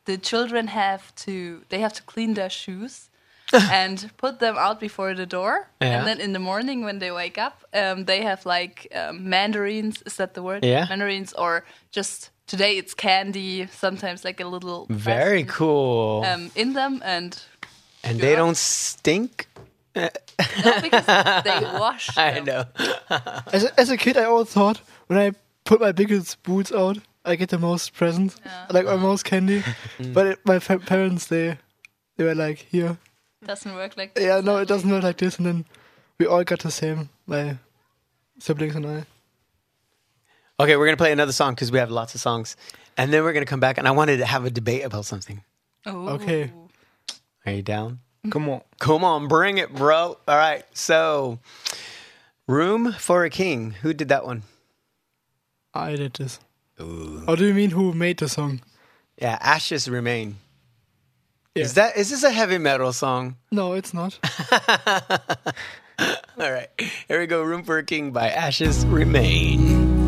[0.04, 3.06] the children have to they have to clean their shoes.
[3.72, 5.98] and put them out before the door, Yeah.
[5.98, 10.02] and then in the morning when they wake up, um, they have like um, mandarins.
[10.06, 10.64] Is that the word?
[10.64, 10.86] Yeah.
[10.88, 13.66] mandarins, or just today it's candy.
[13.70, 16.24] Sometimes like a little Very cool.
[16.26, 17.40] um, in them, and
[18.02, 19.46] and they don't stink.
[19.96, 20.08] no,
[20.82, 21.06] because
[21.44, 22.16] they wash.
[22.18, 22.64] I know.
[23.52, 25.32] as a, as a kid, I always thought when I
[25.64, 28.66] put my biggest boots out, I get the most presents, Yeah.
[28.70, 29.62] like or most candy.
[29.98, 30.14] Mm.
[30.14, 31.58] but it, my fa- parents, they
[32.16, 32.98] they were like, here,
[33.44, 34.24] Doesn't work like this.
[34.24, 35.36] yeah, no, it doesn't work like this.
[35.38, 35.64] And then
[36.18, 37.58] we all got the same, my
[38.38, 39.04] siblings and I.
[40.60, 42.54] Okay, we're gonna play another song because we have lots of songs,
[42.98, 43.78] and then we're gonna come back.
[43.78, 45.42] And I wanted to have a debate about something.
[45.88, 46.10] Ooh.
[46.10, 46.52] Okay.
[47.46, 48.00] Are you down?
[48.30, 48.60] Come on.
[48.78, 50.18] Come on, bring it, bro.
[50.28, 51.38] All right, so
[52.46, 54.42] "Room for a King." Who did that one?
[55.72, 56.38] I did this.
[56.78, 56.84] Or
[57.28, 58.60] oh, do you mean who made the song?
[59.16, 60.36] Yeah, "Ashes Remain."
[61.54, 61.64] Yeah.
[61.64, 63.36] Is that is this a heavy metal song?
[63.50, 64.18] No, it's not.
[66.38, 66.68] All right,
[67.08, 67.42] here we go.
[67.42, 69.99] "Room for a King" by Ashes Remain.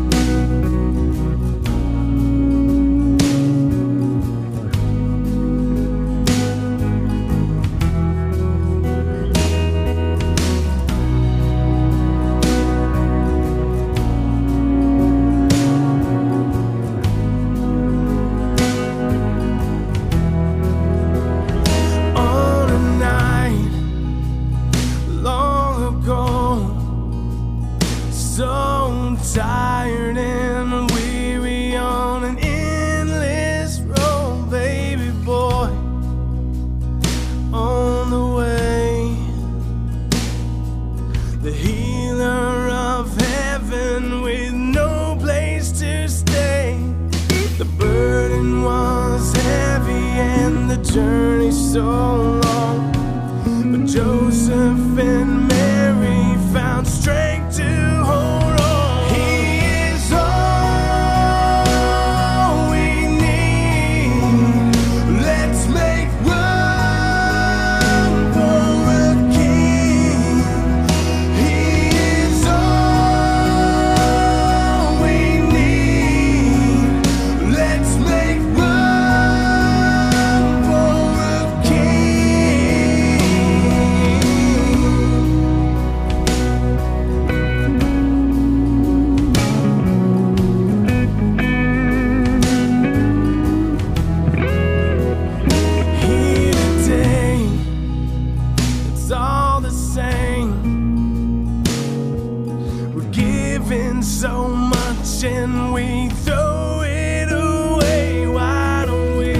[103.63, 108.27] Giving so much and we throw it away.
[108.27, 109.33] Why don't we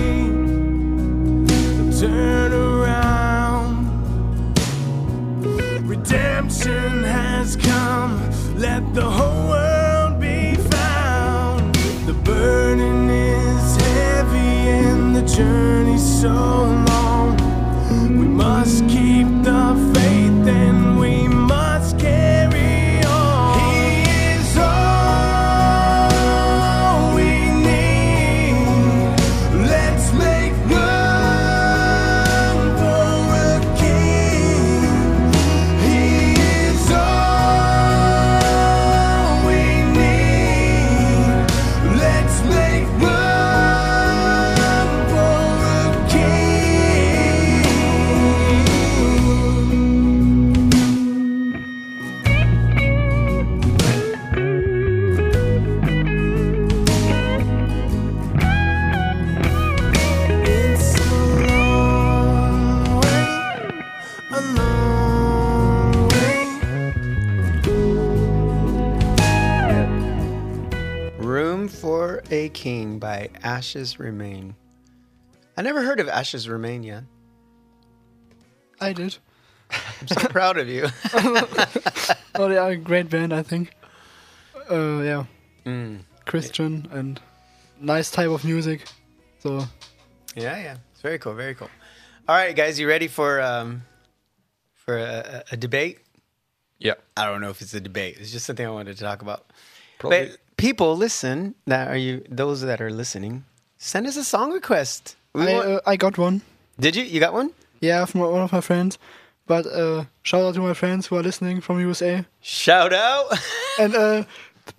[1.99, 3.87] turn around?
[5.87, 8.21] Redemption has come.
[8.57, 11.75] Let the whole world be found.
[12.05, 16.92] The burden is heavy and the journey so long.
[72.63, 74.55] King" by Ashes Remain.
[75.57, 77.03] I never heard of Ashes Remain yet.
[78.79, 79.17] I did.
[79.69, 80.87] I'm so proud of you.
[82.35, 83.73] Oh, they are a great band, I think.
[84.71, 85.25] Uh, yeah,
[85.65, 86.03] Mm.
[86.25, 87.19] Christian and
[87.81, 88.85] nice type of music.
[89.39, 89.65] So
[90.35, 90.77] Yeah, yeah.
[90.93, 91.33] It's very cool.
[91.33, 91.69] Very cool.
[92.29, 93.83] All right, guys, you ready for um
[94.73, 95.99] for a, a, a debate?
[96.79, 96.95] Yeah.
[97.17, 98.17] I don't know if it's a debate.
[98.21, 99.51] It's just something I wanted to talk about.
[99.99, 100.29] Probably.
[100.29, 101.55] But people, listen.
[101.65, 102.23] That are you?
[102.29, 103.43] Those that are listening,
[103.77, 105.15] send us a song request.
[105.33, 106.41] We I, want- uh, I got one.
[106.79, 107.03] Did you?
[107.03, 107.51] You got one?
[107.81, 108.97] Yeah, from one of my friends.
[109.45, 112.25] But uh, shout out to my friends who are listening from USA.
[112.41, 113.25] Shout out.
[113.79, 114.23] And uh,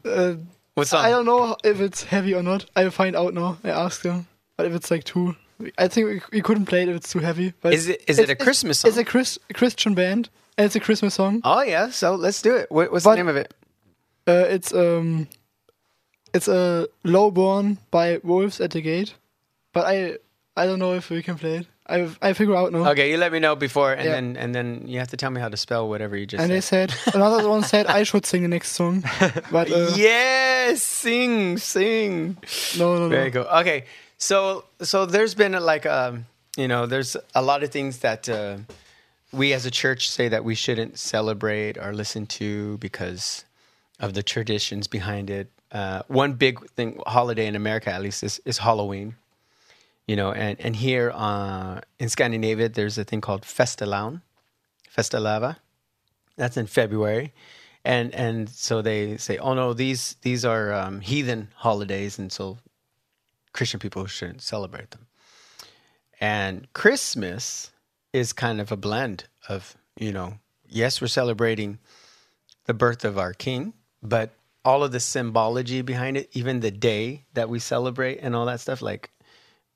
[0.05, 0.35] uh,
[0.75, 1.05] what song?
[1.05, 2.65] I don't know if it's heavy or not.
[2.77, 3.59] I'll find out now.
[3.65, 4.27] I asked them.
[4.57, 5.35] But if it's like too,
[5.77, 7.53] I think we, we couldn't play it if it's too heavy.
[7.61, 9.03] But Is it- is it a it's- Christmas It's song?
[9.03, 11.41] a Chris, Christian band, and it's a Christmas song.
[11.45, 11.91] Oh yeah.
[11.91, 12.71] So let's do it.
[12.71, 13.53] What, what's But- the name of it?
[14.27, 15.27] Uh, it's um,
[16.35, 19.15] it's a Lowborn by Wolves at the Gate.
[19.73, 20.19] But I
[20.57, 21.67] I don't know if we can play it.
[21.87, 22.91] I I figure out now.
[22.93, 24.15] Okay, you let me know before, and Yeah.
[24.15, 26.51] then and then you have to tell me how to spell whatever you just and
[26.51, 26.91] they said.
[26.91, 29.05] said another one said I should sing the next song,
[29.51, 32.37] but uh, yes, sing, sing.
[32.79, 33.45] no, no, Very no.
[33.45, 33.59] cool.
[33.61, 33.85] Okay,
[34.19, 36.25] so so there's been like um,
[36.57, 38.57] you know, there's a lot of things that uh,
[39.33, 43.45] we as a church say that we shouldn't celebrate or listen to because
[44.01, 45.49] of the traditions behind it.
[45.75, 49.17] Uh, one big thing, holiday in America at least, is, is Halloween.
[50.07, 54.21] You know, and and here uh, in Scandinavia, there's a thing called Fastelavn,
[54.95, 55.57] Festalava.
[56.37, 57.33] That's in February,
[57.85, 62.59] and and so they say, oh no, these these are um, heathen holidays, and so
[63.53, 65.07] Christian people shouldn't celebrate them.
[66.21, 67.71] And Christmas
[68.13, 70.35] is kind of a blend of, you know,
[70.69, 71.79] yes, we're celebrating
[72.67, 74.31] the birth of our King, but
[74.65, 78.61] all of the symbology behind it, even the day that we celebrate and all that
[78.61, 79.11] stuff, like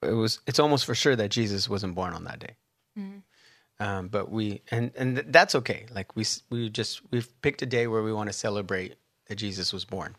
[0.02, 2.56] it was, it's almost for sure that Jesus wasn't born on that day.
[3.80, 5.86] Um, but we and and th- that's okay.
[5.94, 8.96] Like we we just we've picked a day where we want to celebrate
[9.28, 10.16] that Jesus was born.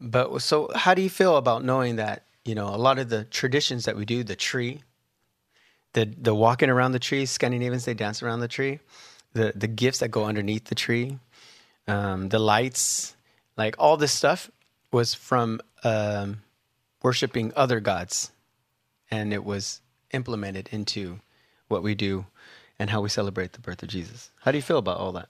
[0.00, 3.24] But so, how do you feel about knowing that you know a lot of the
[3.24, 4.82] traditions that we do, the tree,
[5.94, 8.78] the the walking around the tree, Scandinavians they dance around the tree,
[9.32, 11.18] the the gifts that go underneath the tree,
[11.88, 13.15] um, the lights,
[13.56, 14.50] like all this stuff
[14.92, 16.42] was from um,
[17.02, 18.32] worshiping other gods,
[19.10, 19.80] and it was
[20.12, 21.20] implemented into
[21.68, 22.26] what we do
[22.78, 24.30] and how we celebrate the birth of Jesus.
[24.40, 25.28] How do you feel about all that?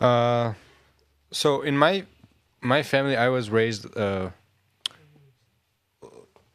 [0.00, 0.54] Uh,
[1.30, 2.04] so in my
[2.60, 4.30] my family, I was raised uh,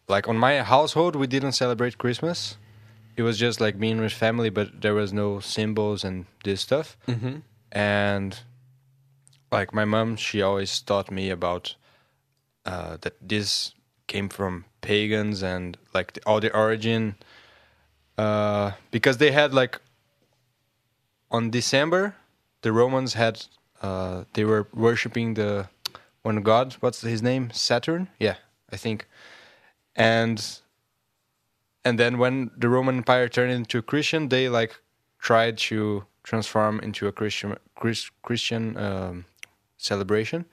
[0.08, 1.15] like on my household.
[1.15, 2.58] We didn't celebrate Christmas.
[3.17, 6.62] It was just like me and my family, but there was no symbols and this
[6.62, 6.98] stuff.
[7.08, 7.39] Mm-hmm.
[7.72, 8.39] And
[9.52, 11.76] like my mom, she always taught me about
[12.66, 13.74] uh, that this
[14.08, 17.16] came from pagans and like the, all the origin
[18.18, 19.80] uh, because they had like
[21.30, 22.16] on December
[22.62, 23.46] the Romans had
[23.82, 25.68] uh, they were worshiping the
[26.22, 26.74] one god.
[26.82, 27.50] What's his name?
[27.52, 28.10] Saturn.
[28.20, 28.36] Yeah,
[28.72, 29.08] I think.
[29.96, 30.60] And
[31.84, 34.80] and then when the Roman Empire turned into Christian, they like
[35.20, 39.26] tried to transform into a Christian Chris, Christian um,
[39.84, 40.46] celebration.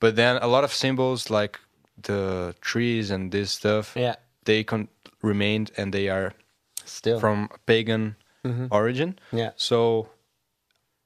[0.00, 1.58] But then a lot of symbols like
[2.02, 4.88] the trees and this stuff, Yeah, they con-
[5.22, 6.32] remained and they are
[6.84, 8.16] still from pagan
[8.70, 9.18] origin.
[9.32, 9.50] Yeah.
[9.56, 10.08] So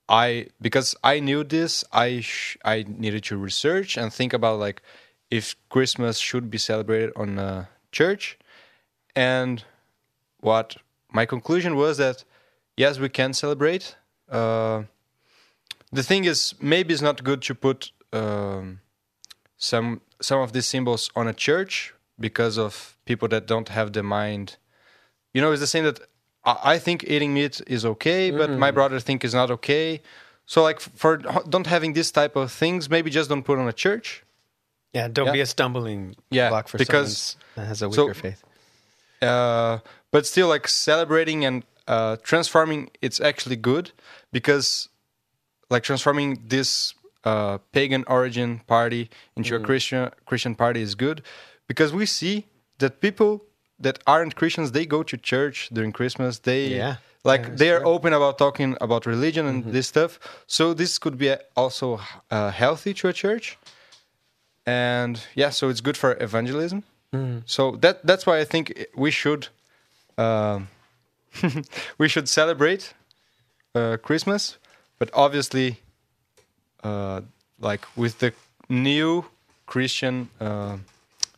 [0.09, 4.83] I because I knew this, I sh- I needed to research and think about like
[5.31, 8.37] if Christmas should be celebrated on a church,
[9.15, 9.63] and
[10.41, 10.77] what
[11.13, 12.25] my conclusion was that
[12.77, 13.97] yes, we can celebrate.
[14.29, 14.85] Uh,
[15.93, 18.81] the thing is, maybe it's not good to put um,
[19.57, 24.03] some some of these symbols on a church because of people that don't have the
[24.03, 24.57] mind.
[25.35, 26.01] You know, it's the same that
[26.45, 30.01] I I think eating meat is okay, but my brother think is not okay.
[30.47, 31.17] So, like, for
[31.49, 34.25] don't having this type of things, maybe just don't put on a church.
[34.93, 35.07] yeah.
[35.09, 35.33] Don't Yeah.
[35.39, 38.43] be a stumbling Yeah, block for because- someone that has a so- weaker faith.
[39.23, 39.79] uh,
[40.11, 43.93] but still like celebrating and uh, transforming it's actually good
[44.33, 44.89] because
[45.71, 51.23] like transforming this uh, pagan origin party into a christian christian party is good
[51.69, 52.47] because we see
[52.79, 53.45] that people
[53.79, 56.39] that aren't christians they go to church during christmas.
[56.39, 56.97] They yeah.
[57.25, 57.89] like yeah, they are true.
[57.89, 60.19] open about talking about religion and this stuff.
[60.47, 63.59] So this could be also uh, healthy to a church.
[64.67, 66.85] And yeah so it's good for evangelism.
[67.47, 69.49] So that that's why I think we should
[70.17, 70.69] um,
[71.99, 72.95] we should celebrate
[73.75, 74.59] uh, Christmas,
[75.01, 75.81] but obviously,
[76.85, 77.23] uh,
[77.59, 78.33] like with the
[78.69, 79.25] new
[79.67, 80.77] Christian uh,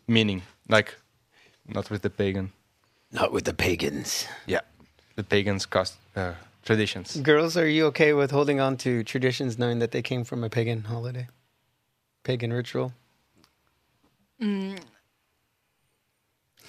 [0.07, 0.97] meaning, like
[1.67, 2.51] not with the pagan.
[3.13, 4.27] Not with the pagans.
[4.47, 4.61] Yeah,
[5.17, 6.35] the pagans' cost uh,
[6.65, 7.17] traditions.
[7.17, 10.51] Girls, are you okay with holding on to traditions knowing that they came from a
[10.51, 11.29] pagan holiday?
[12.25, 12.93] Pagan ritual?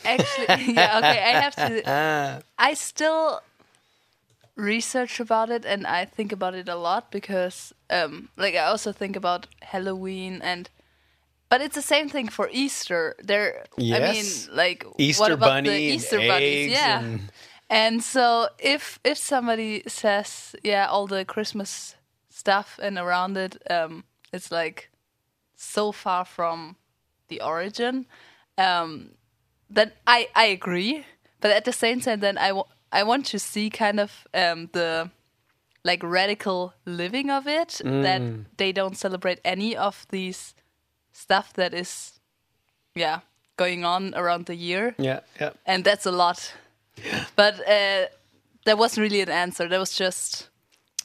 [0.06, 1.20] Actually, yeah, okay.
[1.24, 1.82] I have to.
[1.86, 2.40] Ah.
[2.58, 3.42] I still
[4.56, 8.92] research about it and I think about it a lot because, um, like, I also
[8.92, 10.70] think about Halloween and.
[11.50, 13.16] But it's the same thing for Easter.
[13.24, 14.00] There, I
[14.50, 16.72] mean, like Easter what about bunny the Easter bunnies?
[16.72, 17.00] eggs Yeah.
[17.00, 17.32] and-
[17.70, 21.96] And so if if somebody says, yeah, all the Christmas
[22.30, 24.90] stuff and around it, um, it's like
[25.56, 26.76] so far from
[27.28, 28.06] the origin,
[28.58, 29.12] um,
[29.70, 31.06] then I I agree.
[31.40, 32.52] But at the same time, then I
[32.94, 35.10] I want to see kind of um, the
[35.84, 38.22] like radical living of it that
[38.58, 40.56] they don't celebrate any of these
[41.12, 42.20] stuff that is
[42.96, 43.20] yeah
[43.58, 45.50] going on around the year, Yeah, yeah.
[45.66, 46.54] and that's a lot.
[47.36, 48.06] But uh,
[48.66, 49.68] there wasn't really an answer.
[49.68, 50.50] There was just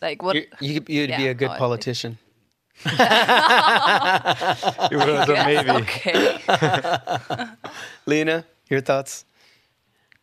[0.02, 0.36] like what.
[0.36, 1.58] You, you, you'd be a good how I think.
[1.58, 2.18] politician.
[2.84, 2.92] It
[4.96, 5.70] was a Yes, maybe.
[5.70, 6.38] Okay.
[8.06, 9.24] Lena, your thoughts?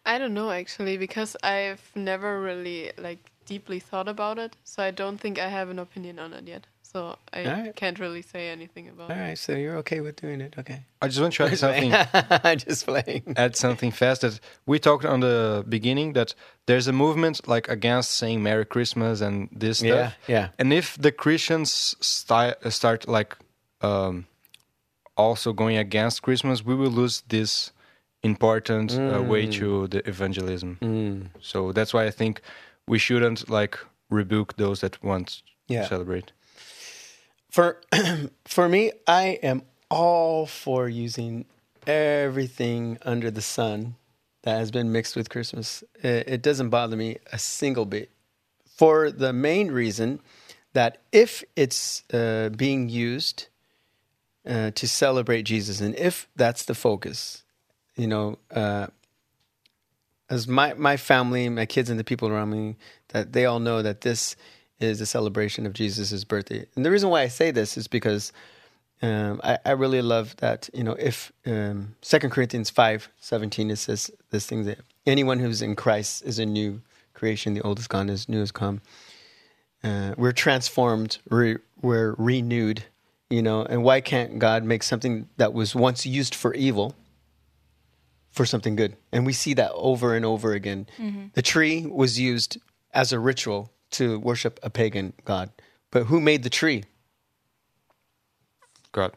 [0.05, 4.91] I don't know actually because I've never really like deeply thought about it, so I
[4.91, 6.67] don't think I have an opinion on it yet.
[6.81, 7.75] So I Alright.
[7.75, 9.19] can't really say anything about All it.
[9.19, 10.55] right, so you're okay with doing it.
[10.57, 10.83] Okay.
[11.01, 11.91] I just want to add something.
[11.93, 13.33] I'm just playing.
[13.35, 16.33] add something fast that we talked on the beginning that
[16.67, 19.89] there's a movement like against saying Merry Christmas and this stuff.
[19.89, 20.47] Yeah, yeah.
[20.57, 23.35] And if the Christians sti- start like
[23.81, 24.25] um,
[25.17, 27.71] also going against Christmas, we will lose this
[28.25, 30.77] important uh, way to the evangelism.
[31.41, 32.41] So that's why I think
[32.87, 33.77] we shouldn't like
[34.09, 35.81] rebuke those that want Yeah.
[35.83, 36.31] to celebrate.
[37.49, 37.81] For
[38.45, 41.45] for me, I am all for using
[41.87, 43.95] everything under the sun
[44.43, 45.83] that has been mixed with Christmas.
[46.03, 48.09] It, it doesn't bother me a single bit.
[48.77, 50.19] For the main reason
[50.73, 53.47] that if it's uh, being used
[54.45, 57.44] uh, to celebrate Jesus, and if that's the focus,
[57.95, 58.87] you know, uh,
[60.29, 62.75] as my my family, my kids, and the people around me,
[63.09, 64.35] that they all know that this
[64.79, 66.65] is a celebration of Jesus' birthday.
[66.75, 68.33] And the reason why I say this is because
[69.01, 73.77] um, I, I really love that, you know, if um, 2 Corinthians five seventeen it
[73.77, 76.81] says this thing that anyone who's in Christ is a new
[77.13, 78.81] creation, the old is gone, as new has come.
[79.83, 82.83] Uh, we're transformed, re- we're renewed,
[83.29, 86.95] you know, and why can't God make something that was once used for evil
[88.35, 88.95] for something good?
[89.11, 90.87] And we see that over and over again.
[91.33, 92.57] The tree was used
[92.93, 95.49] as a ritual to worship a pagan god.
[95.91, 96.83] But who made the tree?
[98.91, 99.13] God.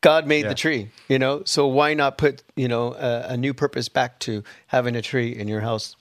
[0.00, 0.48] God made Yeah.
[0.50, 1.42] the tree, you know.
[1.44, 5.30] So why not put, you know, a, a new purpose back to having a tree
[5.36, 5.96] in your house?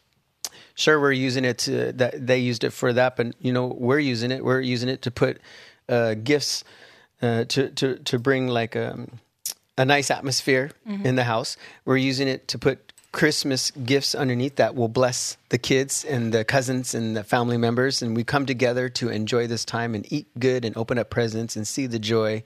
[0.73, 3.99] Sure, we're using it to that they used it for that, but you know, we're
[3.99, 4.43] using it.
[4.43, 5.39] We're using it to put
[5.87, 6.63] uh, gifts
[7.21, 9.19] uh, to to to bring like um,
[9.77, 11.05] a nice atmosphere mm-hmm.
[11.05, 11.57] in the house.
[11.85, 16.45] We're using it to put Christmas gifts underneath that will bless the kids and the
[16.45, 20.27] cousins and the family members, and we come together to enjoy this time and eat
[20.39, 22.43] good and open up presents and see the joy.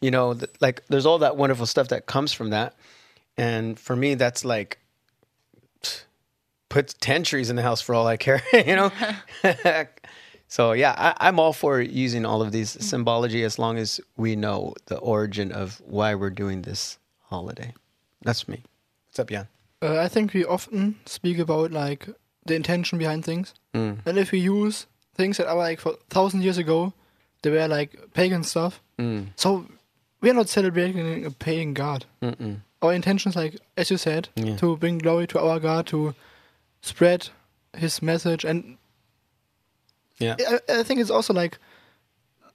[0.00, 2.76] You know, th- like there's all that wonderful stuff that comes from that,
[3.36, 4.78] and for me, that's like
[6.68, 8.90] put 10 trees in the house for all I care, you know?
[10.48, 12.82] so, yeah, I, I'm all for using all of these mm-hmm.
[12.82, 17.72] symbology as long as we know the origin of why we're doing this holiday.
[18.22, 18.62] That's me.
[19.08, 19.48] What's up, Jan?
[19.82, 22.08] Uh, I think we often speak about like
[22.46, 23.98] the intention behind things, mm.
[24.06, 26.92] and if we use things that are like for thousand years ago,
[27.42, 28.80] they were like pagan stuff.
[28.98, 29.28] Mm.
[29.36, 29.66] So
[30.20, 32.06] we are not celebrating a pagan god.
[32.22, 32.60] Mm-mm.
[32.80, 34.56] Our intention is like, as you said, Yeah.
[34.56, 36.14] to bring glory to our God, to
[36.80, 37.28] spread
[37.76, 38.78] His message, and
[40.18, 40.36] Yeah.
[40.38, 41.58] I, I think it's also like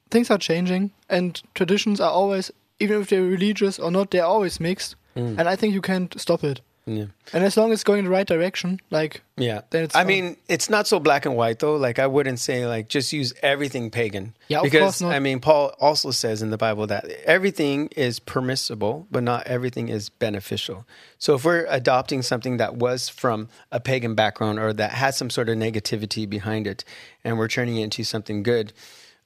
[0.10, 4.60] things are changing, and traditions are always, even if they're religious or not, they're always
[4.60, 4.96] mixed.
[5.16, 5.38] Mm.
[5.40, 6.62] And I think you can't stop it.
[6.98, 7.06] Yeah.
[7.34, 9.62] And as long as it's going in the right direction, like Yeah.
[9.70, 11.76] Then it's I mean, it's not so black and white though.
[11.76, 14.36] Like I wouldn't say like just use everything pagan.
[14.48, 15.14] Yeah, of because course not.
[15.14, 19.90] I mean, Paul also says in the Bible that everything is permissible, but not everything
[19.90, 20.86] is beneficial.
[21.18, 25.30] So if we're adopting something that was from a pagan background or that has some
[25.30, 26.84] sort of negativity behind it,
[27.24, 28.74] and we're turning it into something good,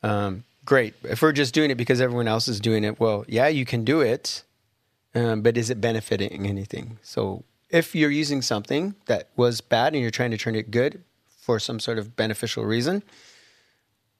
[0.02, 0.94] um, great.
[1.04, 3.84] If we're just doing it because everyone else is doing it, well, yeah, you can
[3.84, 4.44] do it,
[5.16, 6.98] um, but is it benefiting anything?
[7.04, 7.44] So
[7.74, 11.60] if you're using something that was bad and you're trying to turn it good for
[11.60, 13.04] some sort of beneficial reason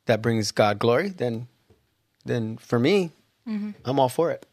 [0.08, 1.48] that brings God glory, then
[2.26, 3.12] then for me,
[3.46, 4.46] I'm all for it.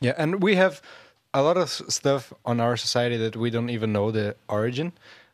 [0.00, 0.80] Yeah, and we have
[1.34, 4.92] a lot of stuff on our society that we don't even know the origin.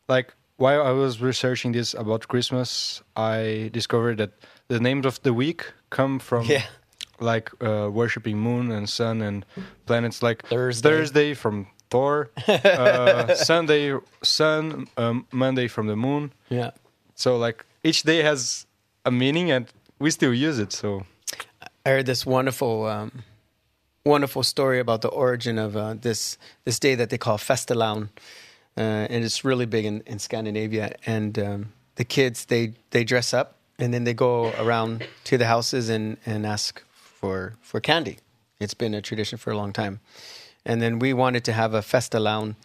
[0.09, 4.33] Like while I was researching this about Christmas, I discovered that
[4.69, 6.65] the names of the week come from Yeah.
[7.21, 9.45] like uh, worshiping moon and sun and
[9.87, 10.23] planets.
[10.23, 10.89] Like Thursday.
[10.91, 16.33] Thursday from Thor, uh, Sunday sun, um, Monday from the moon.
[16.49, 16.71] Yeah.
[17.15, 18.67] So like each day has
[19.05, 19.67] a meaning, and
[19.99, 20.73] we still use it.
[20.73, 21.07] So
[21.85, 23.23] I heard this wonderful, um,
[24.05, 28.09] wonderful story about the origin of uh, this this day that they call Fastelavn,
[28.77, 28.81] uh,
[29.11, 30.97] and it's really big in, in Scandinavia.
[31.07, 35.47] And um, the kids they they dress up and then they go around to the
[35.47, 38.19] houses and, and ask for for candy.
[38.59, 40.01] It's been a tradition for a long time.
[40.67, 42.57] And then we wanted to have a Fastelavn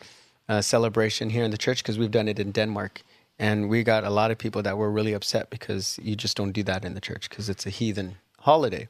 [0.49, 3.03] uh, celebration here in the church because we've done it in Denmark.
[3.39, 6.51] And we got a lot of people that were really upset because you just don't
[6.51, 8.89] do that in the church because it's a heathen holiday.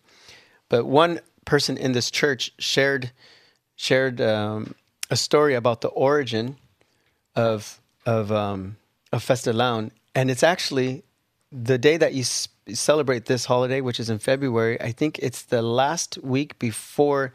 [0.69, 3.11] But one person in this church shared
[3.75, 4.75] shared um,
[5.09, 6.55] a story about the origin
[7.35, 8.77] of of um,
[9.11, 11.03] of Fastelavn, and it's actually
[11.51, 14.79] the day that you s- celebrate this holiday, which is in February.
[14.81, 17.33] I think it's the last week before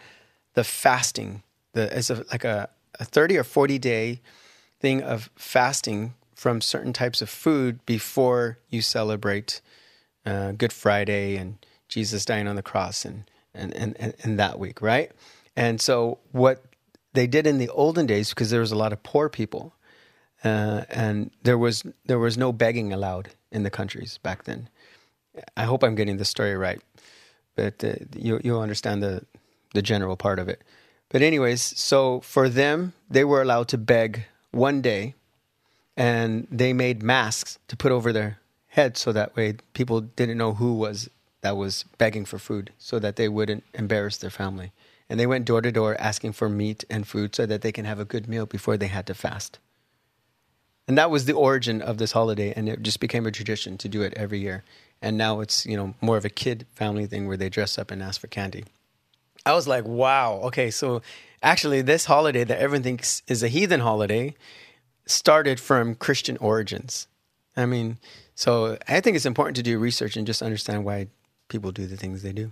[0.55, 1.43] the fasting.
[1.77, 4.21] The it's a, like a, a thirty or forty day
[4.81, 9.61] thing of fasting from certain types of food before you celebrate
[10.25, 11.59] uh, Good Friday and
[11.89, 15.13] Jesus dying on the cross and and, and, and and that week, right?
[15.55, 16.65] And so what
[17.13, 19.75] they did in the olden days, because there was a lot of poor people,
[20.45, 24.69] uh, and there was there was no begging allowed in the countries back then.
[25.57, 26.81] I hope I'm getting the story right,
[27.55, 29.27] but uh, you you'll understand the
[29.75, 30.63] the general part of it.
[31.09, 35.15] But anyways, so for them, they were allowed to beg one day,
[35.97, 38.39] and they made masks to put over their
[38.69, 41.09] heads so that way people didn't know who was
[41.43, 44.73] that was begging for food, so that they wouldn't embarrass their family.
[45.09, 47.85] And they went door to door asking for meat and food so that they can
[47.85, 49.61] have a good meal before they had to fast.
[50.89, 53.89] And that was the origin of this holiday, and it just became a tradition to
[53.89, 54.65] do it every year.
[55.01, 57.91] And now it's you know more of a kid family thing where they dress up
[57.91, 58.65] and ask for candy.
[59.47, 61.03] I was like, wow, okay, so
[61.41, 64.35] actually this holiday that everyone thinks is a heathen holiday
[65.07, 67.07] started from Christian origins.
[67.57, 67.99] I mean,
[68.35, 71.07] so I think it's important to do research and just understand why
[71.49, 72.51] people do the things they do.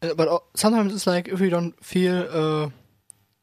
[0.00, 2.70] Uh, but uh, sometimes it's like if we don't feel uh,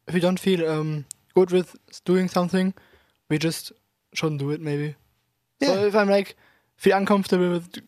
[0.07, 1.03] if we don't feel um,
[1.35, 2.73] good with doing something,
[3.29, 3.73] we just
[4.13, 4.61] shouldn't do it.
[4.61, 4.95] Maybe.
[5.59, 5.73] Yeah.
[5.73, 6.37] So if I'm like
[6.77, 7.81] feel uncomfortable with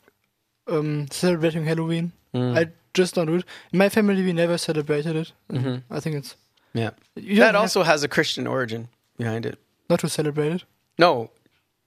[0.67, 2.57] um, celebrating Halloween, Mm.
[2.57, 2.71] I
[3.01, 3.45] just don't do it.
[3.73, 5.31] In my family, we never celebrated it.
[5.49, 5.81] Mhm.
[5.89, 6.35] I think it's
[6.73, 6.91] Yeah.
[7.15, 8.87] That also has a Christian origin
[9.17, 9.57] behind it.
[9.89, 10.63] not to celebrate it.
[10.97, 11.29] No,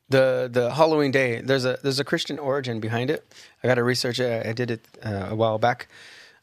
[0.08, 1.42] the the Halloween day.
[1.48, 3.20] There's a there's a Christian origin behind it.
[3.62, 4.46] I got to research it.
[4.50, 5.86] I did it uh, a while back,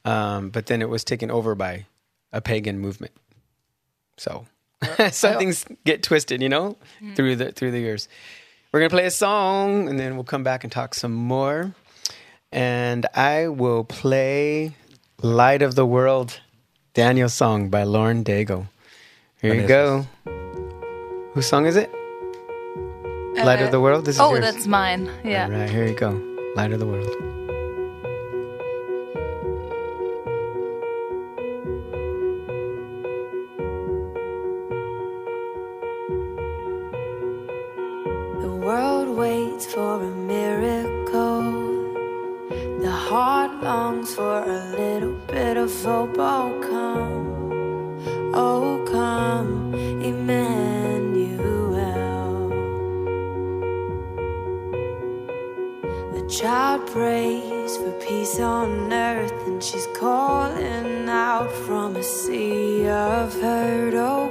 [0.06, 1.86] um, but then it was taken over by
[2.32, 3.12] a pagan movement.
[4.18, 4.46] So
[5.12, 6.76] some things get twisted, you know,
[7.16, 8.08] through the through the years.
[8.72, 11.74] We're gonna play a song, and then we'll come back and talk some more.
[12.52, 14.76] And I will play
[15.22, 16.40] "Light of the World,"
[16.94, 18.68] Daniel's song by Lauren Daigle.
[19.42, 20.08] Here you go.
[21.34, 21.92] Whose song is it?
[23.46, 24.06] Light of the uh, World.
[24.06, 24.42] This is oh, yours.
[24.42, 25.10] that's mine.
[25.24, 25.46] Yeah.
[25.46, 26.20] All right, here you go.
[26.56, 27.37] Light of the world.
[56.80, 63.94] Prays for peace on earth, and she's calling out from a sea of hurt.
[63.94, 64.27] Oh,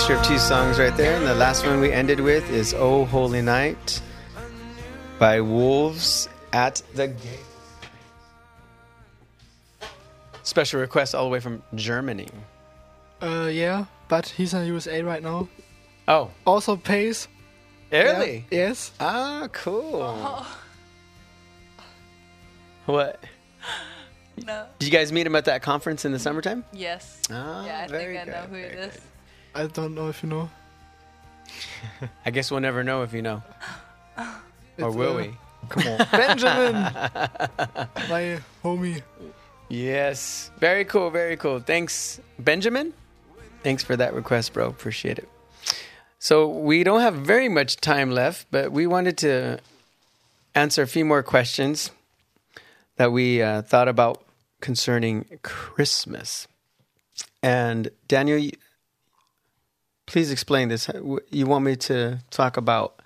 [0.00, 1.14] mixture of two songs right there.
[1.14, 4.00] And the last one we ended with is Oh Holy Night
[5.18, 7.44] by Wolves at the Gate.
[10.42, 12.28] Special request all the way from Germany.
[13.20, 15.48] Uh, yeah, but he's in the USA right now.
[16.08, 17.28] Oh, Also pays.
[17.92, 18.46] early.
[18.50, 18.92] Yeah, yes.
[19.00, 20.46] Ah, cool.
[22.86, 23.22] What?
[24.46, 24.64] No.
[24.78, 26.64] Did you guys meet him at that conference in the summertime?
[26.72, 27.20] Yes.
[27.30, 28.98] Ah, yeah, I very think I know good, who it very is.
[29.54, 30.50] I don't know if you know.
[32.26, 33.42] I guess we'll never know if you know.
[34.18, 34.24] or
[34.78, 35.36] It's, will uh, we?
[35.68, 36.06] Come on.
[36.12, 36.74] Benjamin!
[38.08, 39.02] My homie.
[39.68, 40.50] Yes.
[40.58, 41.10] Very cool.
[41.10, 41.60] Very cool.
[41.60, 42.92] Thanks, Benjamin.
[43.62, 44.68] Thanks for that request, bro.
[44.68, 45.28] Appreciate it.
[46.18, 49.58] So, we don't have very much time left, but we wanted to
[50.54, 51.90] answer a few more questions
[52.96, 54.22] that we uh, thought about
[54.60, 56.46] concerning Christmas.
[57.42, 58.50] And, Daniel,
[60.10, 60.90] please explain this.
[61.30, 63.00] You want me to talk about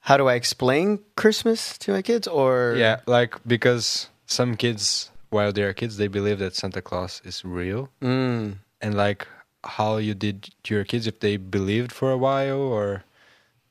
[0.00, 5.52] how do I explain Christmas to my kids or Yeah, like because some kids, while
[5.52, 8.56] they are kids, they believe that Santa Claus is real, Mm.
[8.80, 9.26] and like
[9.64, 13.04] how you did to your kids if they believed for a while, or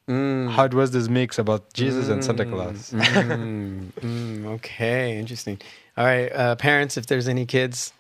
[0.07, 0.49] Mm.
[0.55, 2.91] how it was this mix about Jesus and Santa Claus.
[2.93, 5.57] Mm, mm, okay, interesting.
[5.97, 7.93] All right, uh, parents, if there's any kids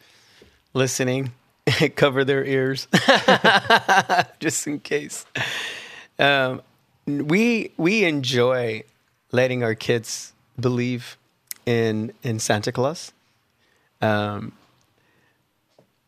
[0.73, 1.31] listening,
[1.95, 2.87] cover their ears
[4.39, 5.25] just in case.
[6.19, 6.61] Um,
[7.05, 8.83] we we enjoy
[9.31, 11.17] letting our kids believe
[11.65, 13.11] in in Santa Claus.
[14.01, 14.53] Um,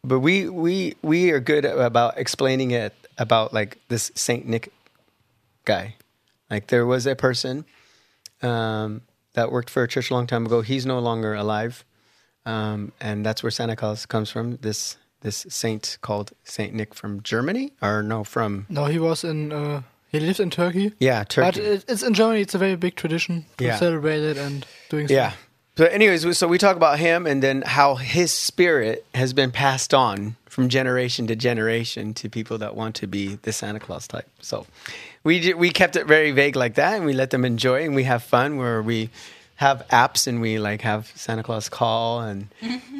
[0.03, 4.71] but we we we are good about explaining it about like this Saint Nick
[5.65, 5.95] guy.
[6.49, 7.65] Like there was a person
[8.41, 9.01] um,
[9.33, 10.61] that worked for a church a long time ago.
[10.61, 11.83] He's no longer alive,
[12.45, 14.57] um, and that's where Santa Claus comes from.
[14.57, 19.51] This this saint called Saint Nick from Germany, or no, from No, he was in.
[19.51, 20.93] Uh, he lived in Turkey.
[20.99, 21.59] yeah, But Turkey.
[21.61, 22.39] it, it's in Germany.
[22.41, 23.77] It's a very big tradition to Yeah.
[23.77, 25.07] celebrate it and doing.
[25.09, 25.29] Yeah.
[25.31, 25.41] stuff.
[25.77, 29.93] But anyways, so we talk about him and then how his spirit has been passed
[29.93, 34.25] on from generation to generation to people that want to be the Santa Claus type.
[34.39, 34.65] So
[35.25, 38.05] we we kept it very vague like that, and we let them enjoy and we
[38.05, 39.09] have fun where we
[39.55, 42.49] have apps and we like have Santa Claus call and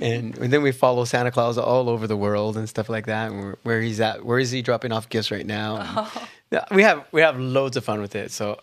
[0.02, 3.32] and, then we follow Santa Claus all over the world and stuff like that.
[3.32, 5.78] And where, where he's at, where is he dropping off gifts right now?
[5.78, 6.08] And
[6.52, 8.32] Yeah, we have we have loads of fun with it.
[8.32, 8.60] So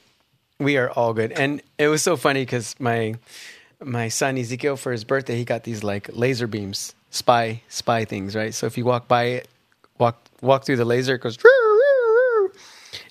[0.59, 1.33] we are all good.
[1.33, 3.17] And it was so funny because my
[3.83, 8.35] my son Ezekiel for his birthday he got these like laser beams, spy spy things,
[8.35, 8.55] right?
[8.55, 9.49] So if you walk by it,
[9.99, 11.37] walk walk through the laser, it goes.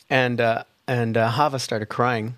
[0.09, 2.35] And uh, and uh, Hava started crying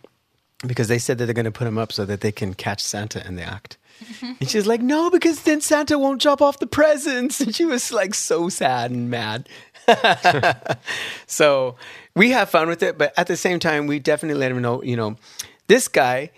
[0.66, 2.82] because they said that they're going to put him up so that they can catch
[2.82, 3.78] Santa in the act.
[4.22, 7.40] And she's like, no, because then Santa won't drop off the presents.
[7.42, 9.48] And she was like so sad and mad.
[11.28, 11.76] so
[12.16, 14.82] we have fun with it, but at the same time, we definitely let him know,
[14.84, 15.18] you know,
[15.68, 16.32] this guy,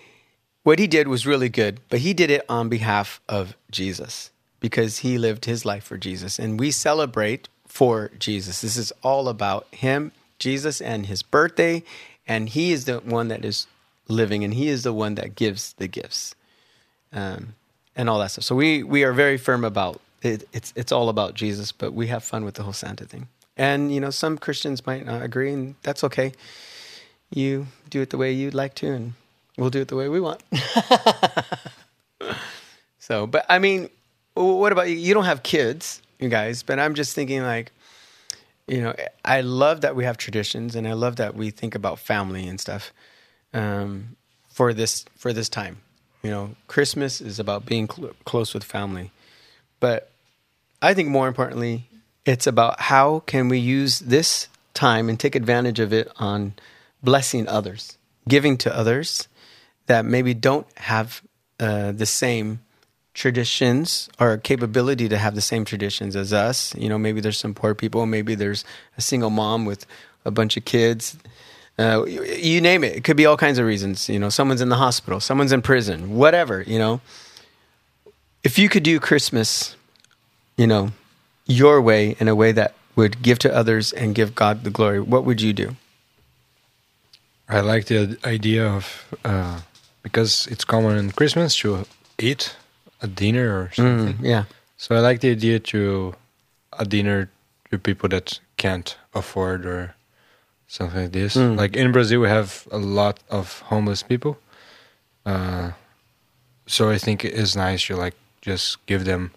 [0.64, 5.00] what he did was really good, but he did it on behalf of Jesus because
[5.00, 6.40] he lived his life for Jesus.
[6.40, 8.62] And we celebrate for Jesus.
[8.62, 11.84] This is all about him, Jesus, and his birthday.
[12.28, 13.68] And he is the one that is
[14.08, 16.36] living, and he is the one that gives the gifts
[17.14, 17.56] um,
[17.96, 18.44] and all that stuff.
[18.44, 20.48] So we we are very firm about it.
[20.54, 23.28] It's it's all about Jesus, but we have fun with the whole Santa thing.
[23.58, 26.34] And you know, some Christians might not agree, and that's okay.
[27.34, 29.14] You do it the way you'd like to, and
[29.58, 30.44] we'll do it the way we want.
[33.00, 33.90] so, but I mean,
[34.34, 34.96] what about you?
[34.96, 37.72] You don't have kids, you guys, but I'm just thinking like,
[38.68, 38.94] you know,
[39.24, 42.60] I love that we have traditions, and I love that we think about family and
[42.60, 42.92] stuff
[43.56, 44.16] um,
[44.50, 45.78] for this for this time.
[46.22, 49.12] You know, Christmas is about being cl- close with family,
[49.80, 50.12] but
[50.82, 51.88] I think more importantly,
[52.26, 56.54] it's about how can we use this time and take advantage of it on
[57.02, 57.98] blessing others,
[58.28, 59.28] giving to others
[59.86, 61.22] that maybe don't have
[61.60, 62.60] uh, the same
[63.14, 66.76] traditions or capability to have the same traditions as us.
[66.76, 68.66] You know, maybe there's some poor people, maybe there's
[68.98, 69.86] a single mom with
[70.26, 71.18] a bunch of kids.
[71.78, 72.96] Uh, you, you name it.
[72.96, 74.08] It could be all kinds of reasons.
[74.08, 76.62] You know, someone's in the hospital, someone's in prison, whatever.
[76.62, 77.02] You know,
[78.44, 79.76] if you could do Christmas,
[80.56, 80.92] you know,
[81.46, 85.02] your way in a way that would give to others and give God the glory,
[85.02, 85.76] what would you do?
[87.50, 89.62] I like the idea of uh,
[90.02, 91.86] because it's common in Christmas to
[92.18, 92.56] eat
[93.02, 94.16] a dinner or something.
[94.16, 94.44] Mm, yeah.
[94.78, 96.16] So I like the idea to
[96.74, 97.30] a dinner
[97.72, 99.95] to people that can't afford or
[100.76, 101.36] something like this.
[101.36, 101.58] Mm.
[101.58, 104.38] Like in Brazil, we have a lot of homeless people.
[105.26, 105.72] Uh,
[106.68, 109.32] so I think it is nice to like just give them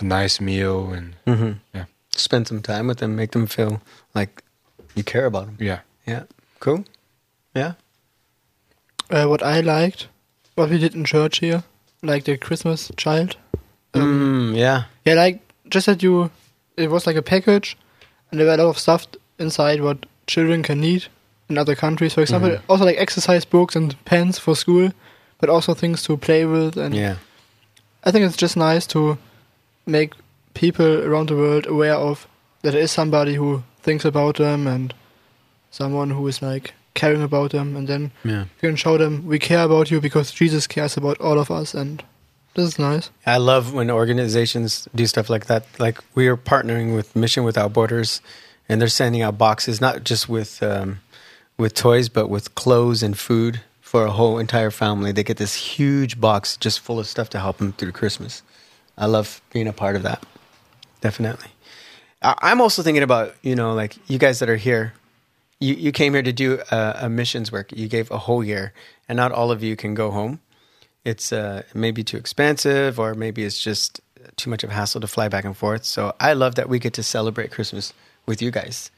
[0.00, 1.52] a nice meal and Mm-hmm.
[1.74, 1.84] yeah.
[2.16, 3.80] Spend some time with them, make them feel
[4.14, 4.42] like
[4.94, 5.56] You care about them.
[5.60, 5.80] Yeah.
[6.06, 6.22] Yeah.
[6.60, 6.84] Cool.
[7.56, 7.72] Yeah.
[9.10, 10.06] Uh, what I liked,
[10.54, 11.62] what we did in church here,
[12.02, 13.36] like the Christmas child.
[13.92, 14.84] Mm, yeah.
[15.04, 16.30] Yeah, like just that you,
[16.76, 17.76] it was like a package,
[18.30, 19.06] and there were a lot of stuff
[19.38, 21.06] inside what children can need
[21.48, 22.14] in other countries.
[22.14, 22.70] For example, Mm-hmm.
[22.70, 24.90] also like exercise books and pens for school,
[25.38, 26.76] but also things to play with.
[26.76, 27.16] And Yeah.
[28.04, 29.18] I think it's just nice to
[29.86, 30.12] make
[30.54, 32.26] people around the world aware of
[32.62, 34.94] that there is somebody who thinks about them and
[35.70, 38.44] someone who is like caring about them, and then Yeah.
[38.62, 41.74] you can show them we care about you because Jesus cares about all of us,
[41.74, 42.02] and
[42.54, 43.10] this is nice.
[43.26, 45.64] I love when organizations do stuff like that.
[45.78, 48.20] Like we are partnering with Mission Without Borders,
[48.68, 51.00] and they're sending out boxes not just with um,
[51.56, 55.12] with toys, but with clothes and food for a whole entire family.
[55.12, 58.42] They get this huge box just full of stuff to help them through Christmas.
[58.98, 60.24] I love being a part of that.
[61.00, 61.50] Definitely.
[62.22, 64.94] I- I'm also thinking about you know like you guys that are here.
[65.60, 67.72] You you came here to do a, a missions work.
[67.72, 68.72] You gave a whole year,
[69.08, 70.40] and not all of you can go home
[71.04, 74.00] it's uh, maybe too expensive or maybe it's just
[74.36, 75.84] too much of a hassle to fly back and forth.
[75.84, 77.92] So I love that we get to celebrate Christmas
[78.26, 78.90] with you guys.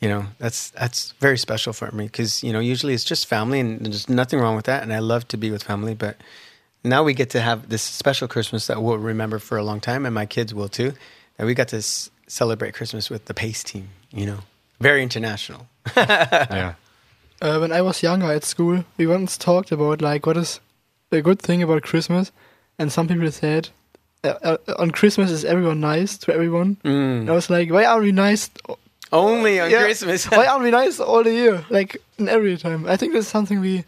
[0.00, 3.60] You know, that's that's very special for me because you know usually it's just family
[3.60, 5.94] and there's nothing wrong with that, and I love to be with family.
[5.94, 6.16] But
[6.82, 10.06] now we get to have this special Christmas that we'll remember for a long time,
[10.06, 10.94] and my kids will too.
[11.36, 13.88] That we got to s- celebrate Christmas with the PAIS team.
[14.10, 14.38] You know,
[14.80, 15.66] very international.
[15.96, 16.74] Yeah.
[17.42, 20.60] Uh, when I was younger at school, we once talked about like what is
[21.08, 22.32] the good thing about Christmas,
[22.78, 23.70] and some people said
[24.24, 26.76] uh, uh, on Christmas is everyone nice to everyone.
[26.84, 27.28] Mm.
[27.28, 28.50] I was like, why aren't we nice?
[29.12, 29.82] Only on Yeah.
[29.84, 30.26] Christmas.
[30.30, 32.86] why aren't we nice all the year, like in every time?
[32.86, 33.84] I think that's something we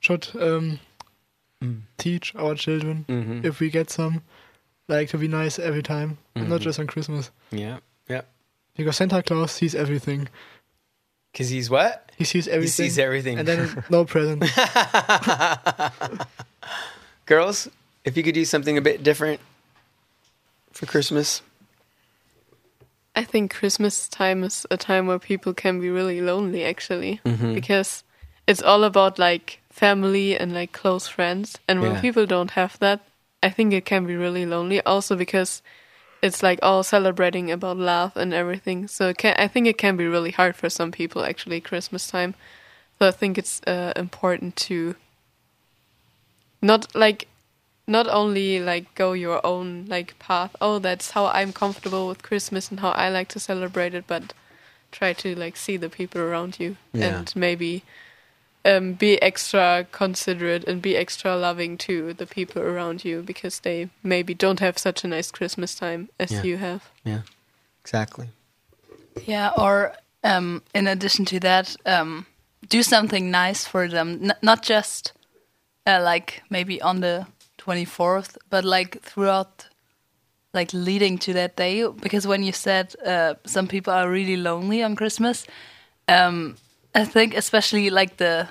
[0.00, 0.78] should um,
[1.62, 1.80] Mm.
[1.96, 3.44] teach our children Mhm.
[3.44, 4.22] if we get some,
[4.88, 7.30] like to be nice every time, and not just on Christmas.
[7.50, 8.22] Yeah, yeah.
[8.76, 10.28] Because Santa Claus sees everything.
[11.32, 12.10] Because he's what?
[12.16, 12.84] He sees everything.
[12.84, 13.38] He sees everything.
[13.38, 14.42] And then no present.
[17.26, 17.68] Girls,
[18.04, 19.40] if you could do something a bit different
[20.74, 21.40] for Christmas.
[23.16, 27.54] I think Christmas time is a time where people can be really lonely actually Mhm.
[27.54, 28.02] because
[28.46, 32.00] it's all about like family and like close friends and when Yeah.
[32.00, 33.00] people don't have that
[33.42, 35.62] I think it can be really lonely also because
[36.22, 39.96] it's like all celebrating about love and everything so it can, I think it can
[39.96, 42.34] be really hard for some people actually Christmas time
[42.98, 44.94] so I think it's uh, important to
[46.62, 47.28] not like
[47.86, 52.70] not only like go your own like path oh that's how i'm comfortable with christmas
[52.70, 54.32] and how i like to celebrate it but
[54.90, 57.18] try to like see the people around you Yeah.
[57.18, 57.82] and maybe
[58.64, 63.90] um, be extra considerate and be extra loving to the people around you because they
[64.02, 66.42] maybe don't have such a nice christmas time as Yeah.
[66.44, 67.20] you have Yeah,
[67.82, 68.28] exactly.
[69.26, 72.26] Yeah, or um, in addition to that, um,
[72.68, 74.20] do something nice for them.
[74.22, 75.12] N- not just
[75.86, 77.26] uh, like maybe on the
[77.64, 79.68] 24th, but like throughout,
[80.52, 81.86] like leading to that day.
[81.88, 85.46] Because when you said uh, some people are really lonely on Christmas,
[86.08, 86.56] um,
[86.94, 88.48] I think especially like the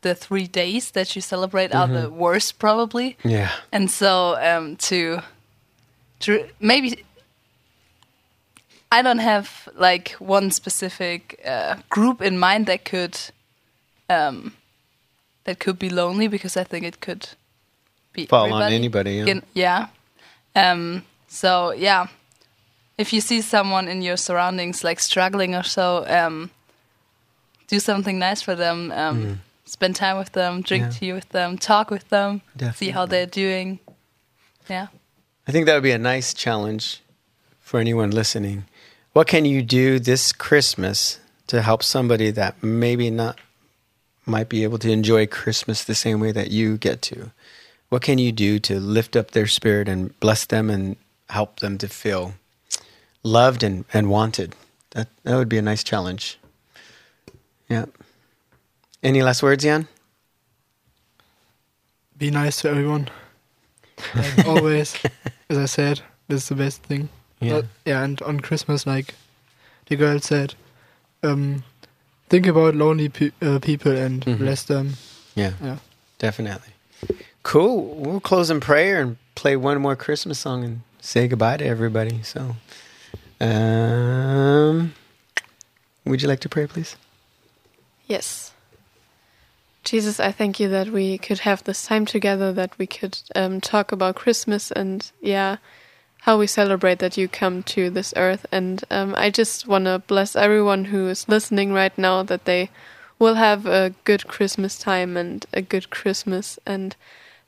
[0.00, 3.50] the three days that you celebrate are the worst probably Yeah.
[3.72, 5.22] and so um, to
[6.20, 7.04] to maybe
[8.92, 13.18] I don't have like one specific uh, group in mind that could
[14.08, 14.52] um,
[15.44, 17.28] that could be lonely because I think it could
[18.22, 19.12] be Fall on anybody.
[19.16, 19.22] Yeah.
[19.22, 19.86] Again, yeah.
[20.56, 22.06] Um, so yeah,
[22.96, 26.50] if you see someone in your surroundings like struggling or so, um,
[27.68, 28.90] do something nice for them.
[28.92, 30.92] Um, Spend time with them, drink Mm.
[30.92, 30.98] Yeah.
[30.98, 32.40] tea with them, talk with them,
[32.74, 33.78] see how they're doing.
[34.66, 34.86] Yeah.
[35.46, 37.02] I think that would be a nice challenge
[37.60, 38.64] for anyone listening.
[39.12, 43.36] What can you do this Christmas to help somebody that maybe not
[44.24, 47.30] might be able to enjoy Christmas the same way that you get to?
[47.88, 50.96] What can you do to lift up their spirit and bless them and
[51.30, 52.34] help them to feel
[53.22, 54.54] loved and, and wanted?
[54.90, 56.38] That that would be a nice challenge.
[57.68, 57.86] Yeah.
[59.02, 59.86] Any last words, Jan?
[62.16, 63.08] Be nice to everyone.
[64.14, 64.96] Like always,
[65.48, 67.08] as I said, this is the best thing.
[67.40, 69.14] Not- yeah, and on Christmas, like
[69.86, 70.54] the girl said,
[71.22, 71.62] um,
[72.28, 74.38] think about lonely pe- uh, people and Mhm.
[74.38, 74.94] bless them.
[75.36, 75.52] Yeah.
[75.62, 75.78] Yeah.
[76.18, 76.72] Definitely.
[77.42, 77.94] Cool.
[77.94, 82.22] We'll close in prayer and play one more Christmas song and say goodbye to everybody.
[82.22, 82.56] So,
[83.40, 84.94] um,
[86.04, 86.96] would you like to pray, please?
[88.06, 88.52] Yes.
[89.84, 93.60] Jesus, I thank you that we could have this time together, that we could um,
[93.60, 95.56] talk about Christmas, and yeah,
[96.22, 98.44] how we celebrate that you come to this earth.
[98.52, 102.68] And um, I just want to bless everyone who is listening right now that they
[103.18, 106.94] will have a good Christmas time and a good Christmas, and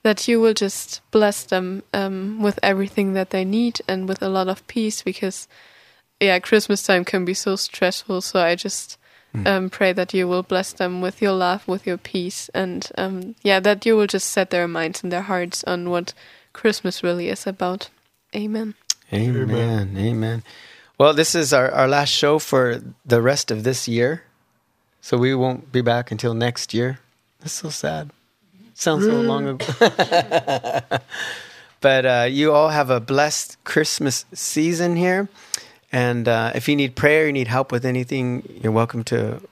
[0.02, 4.28] that you will just bless them um, with everything that they need and with a
[4.28, 5.46] lot of peace because,
[6.20, 8.20] yeah, Christmas time can be so stressful.
[8.22, 8.98] So I just
[9.46, 13.34] um, pray that you will bless them with your love, with your peace, and um,
[13.42, 16.14] yeah, that you will just set their minds and their hearts on what
[16.52, 17.90] Christmas really is about.
[18.34, 18.74] Amen.
[19.12, 19.96] Amen.
[19.96, 20.42] Amen.
[20.98, 24.24] Well, this is our, our last show for the rest of this year.
[25.00, 27.00] So we won't be back until next year.
[27.40, 28.10] That's so sad.
[28.80, 29.66] Sounds so long ago.
[31.82, 35.28] but uh, you all have a blessed Christmas season here.
[35.92, 39.42] And uh, if you need prayer, you need help with anything, you're welcome to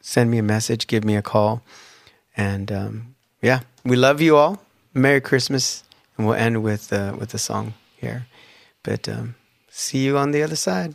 [0.00, 1.60] send me a message, give me a call.
[2.36, 4.62] And um, yeah, we love you all.
[4.94, 5.82] Merry Christmas.
[6.16, 8.28] And we'll end with, uh, with a song here.
[8.84, 9.34] But um,
[9.70, 10.94] see you on the other side.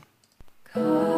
[0.71, 1.12] Come,